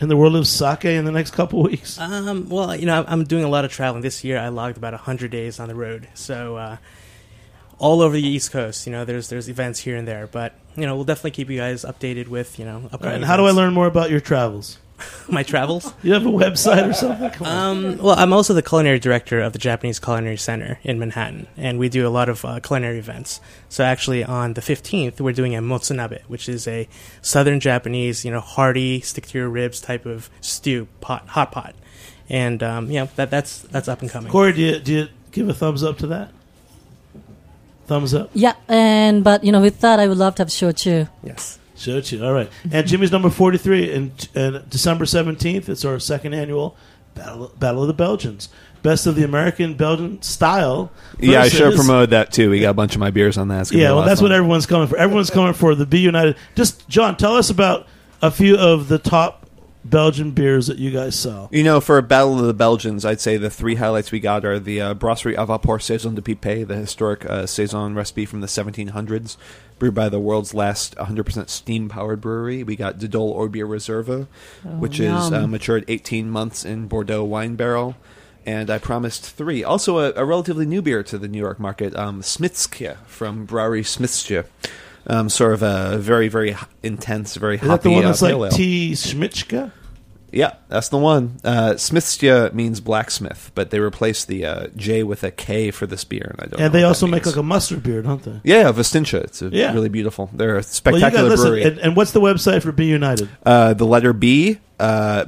[0.00, 1.98] in the world of sake in the next couple weeks?
[1.98, 4.38] Um, well, you know, I'm doing a lot of traveling this year.
[4.38, 6.76] I logged about 100 days on the road, so uh,
[7.78, 8.86] all over the East Coast.
[8.86, 11.58] You know, there's there's events here and there, but you know, we'll definitely keep you
[11.58, 13.14] guys updated with you know All right, upcoming.
[13.16, 14.78] and how do I learn more about your travels?
[15.28, 15.92] my travels?
[16.02, 17.30] You have a website or something?
[17.30, 17.56] Come on.
[17.56, 21.78] Um, well, I'm also the culinary director of the Japanese Culinary Center in Manhattan, and
[21.78, 23.40] we do a lot of uh, culinary events.
[23.68, 26.88] So actually, on the 15th, we're doing a motsunabe, which is a
[27.22, 31.74] southern Japanese, you know, hearty, stick to your ribs type of stew pot, hot pot,
[32.28, 34.30] and um, yeah, that that's that's up and coming.
[34.30, 36.30] Corey, do you, do you give a thumbs up to that?
[37.86, 38.30] Thumbs up.
[38.34, 41.08] Yeah, and but you know, with that, I would love to have shochu.
[41.22, 41.58] Yes.
[41.78, 42.24] Showed you.
[42.24, 42.50] All right.
[42.72, 43.94] And Jimmy's number 43.
[43.94, 46.76] And, and December 17th, it's our second annual
[47.14, 48.48] Battle, Battle of the Belgians.
[48.82, 50.92] Best of the American Belgian style.
[51.18, 52.50] Yeah, I sure promoted that too.
[52.50, 53.62] We got a bunch of my beers on that.
[53.62, 54.96] It's gonna be Yeah, well, that's what everyone's coming for.
[54.96, 56.36] Everyone's coming for the Be United.
[56.54, 57.86] Just, John, tell us about
[58.22, 59.37] a few of the top
[59.84, 61.48] Belgian beers that you guys sell.
[61.52, 64.44] You know, for a Battle of the Belgians, I'd say the three highlights we got
[64.44, 68.40] are the uh, Brasserie à Vapeur Saison de Pipaix, the historic uh, Saison recipe from
[68.40, 69.36] the 1700s,
[69.78, 72.62] brewed by the world's last 100% steam-powered brewery.
[72.62, 74.26] We got De Dolle Oerbier Reserva,
[74.78, 77.96] which is uh, matured 18 months in Bordeaux wine barrel.
[78.44, 79.62] And I promised three.
[79.62, 83.82] Also, a, a relatively new beer to the New York market, um, Smiske from Brewery
[83.82, 84.46] Smisje.
[85.08, 88.38] Um, sort of a very, very intense, very Is that the one uh, that's pale
[88.38, 88.56] like ale.
[88.58, 88.92] T.
[88.92, 89.72] Schmitschka?
[90.30, 91.40] Yeah, that's the one.
[91.42, 96.04] Uh, Smisje means blacksmith, but they replaced the uh, J with a K for this
[96.04, 96.60] beer, and I don't.
[96.60, 97.34] know And they what also that make means.
[97.36, 98.38] like a mustard beer, don't they?
[98.44, 99.24] yeah, Vestincha.
[99.24, 99.72] It's a Yeah.
[99.72, 100.28] really beautiful.
[100.34, 101.62] They're a Well, you spectacular guys, listen, brewery.
[101.62, 103.30] and, and what's the website for Be United?
[103.46, 105.24] uh, the letter B, uh,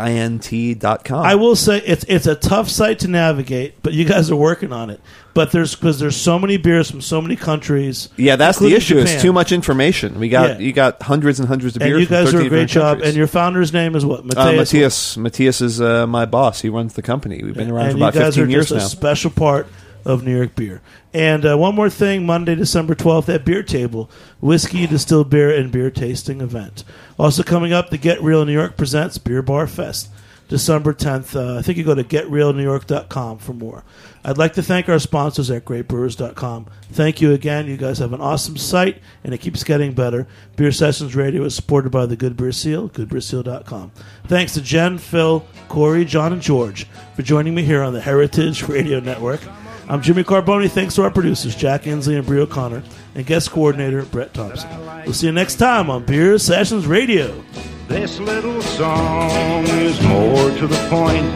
[0.00, 1.24] bunitedint.com.
[1.24, 4.72] I will say it's it's a tough site to navigate, but you guys are working
[4.72, 5.00] on it.
[5.32, 8.08] But there's because there's so many beers from so many countries.
[8.16, 8.98] Yeah, that's the issue.
[8.98, 9.14] Japan.
[9.14, 10.18] It's too much information.
[10.18, 10.66] We got Yeah.
[10.66, 12.00] you got hundreds and hundreds of And beers.
[12.00, 12.82] you from guys do 13 a great job.
[12.96, 13.08] countries.
[13.10, 14.20] And your founder's name is what?
[14.20, 14.56] uh, Matthias.
[14.56, 15.16] Matthias.
[15.16, 16.60] Matthias is uh, my boss.
[16.62, 17.42] He runs the company.
[17.44, 18.78] We've been around and for about guys 15 are years now.
[18.80, 19.68] special part
[20.04, 20.80] of New York beer.
[21.12, 24.08] And uh, one more thing: Monday, December twelfth, at Beer Table,
[24.40, 26.84] whiskey, distilled beer, and beer tasting event.
[27.20, 30.08] Also coming up, the Get Real New York presents Beer Bar Fest,
[30.48, 31.36] December tenth.
[31.36, 33.84] Uh, I think you go to getrealnewyork.com for more.
[34.24, 36.68] I'd like to thank our sponsors at GreatBrewers.com.
[36.92, 37.66] Thank you again.
[37.66, 40.26] You guys have an awesome site, and it keeps getting better.
[40.56, 43.92] Beer Sessions Radio is supported by the Good Beer Seal, goodbeerseal.com.
[44.24, 46.84] Thanks to Jen, Phil, Corey, John, and George
[47.16, 49.42] for joining me here on the Heritage Radio Network.
[49.90, 50.70] I'm Jimmy Carbone.
[50.70, 52.82] Thanks to our producers, Jack Inslee and Brie O'Connor,
[53.14, 54.68] and guest coordinator, Brett Thompson.
[55.04, 57.42] We'll see you next time on Beer Sessions Radio.
[57.88, 61.26] This little song is more to the point.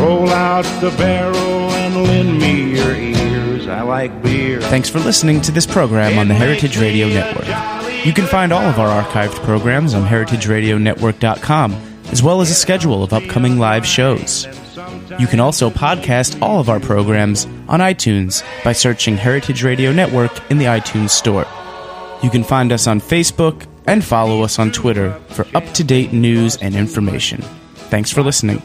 [0.00, 3.66] Roll out the barrel and lend me your ears.
[3.68, 4.60] I like beer.
[4.62, 7.46] Thanks for listening to this program on the Heritage Radio Network.
[8.06, 11.72] You can find all of our archived programs on heritageradionetwork.com,
[12.12, 14.46] as well as a schedule of upcoming live shows.
[15.18, 20.30] You can also podcast all of our programs on iTunes by searching Heritage Radio Network
[20.48, 21.46] in the iTunes Store.
[22.22, 26.12] You can find us on Facebook and follow us on Twitter for up to date
[26.12, 27.42] news and information.
[27.90, 28.62] Thanks for listening.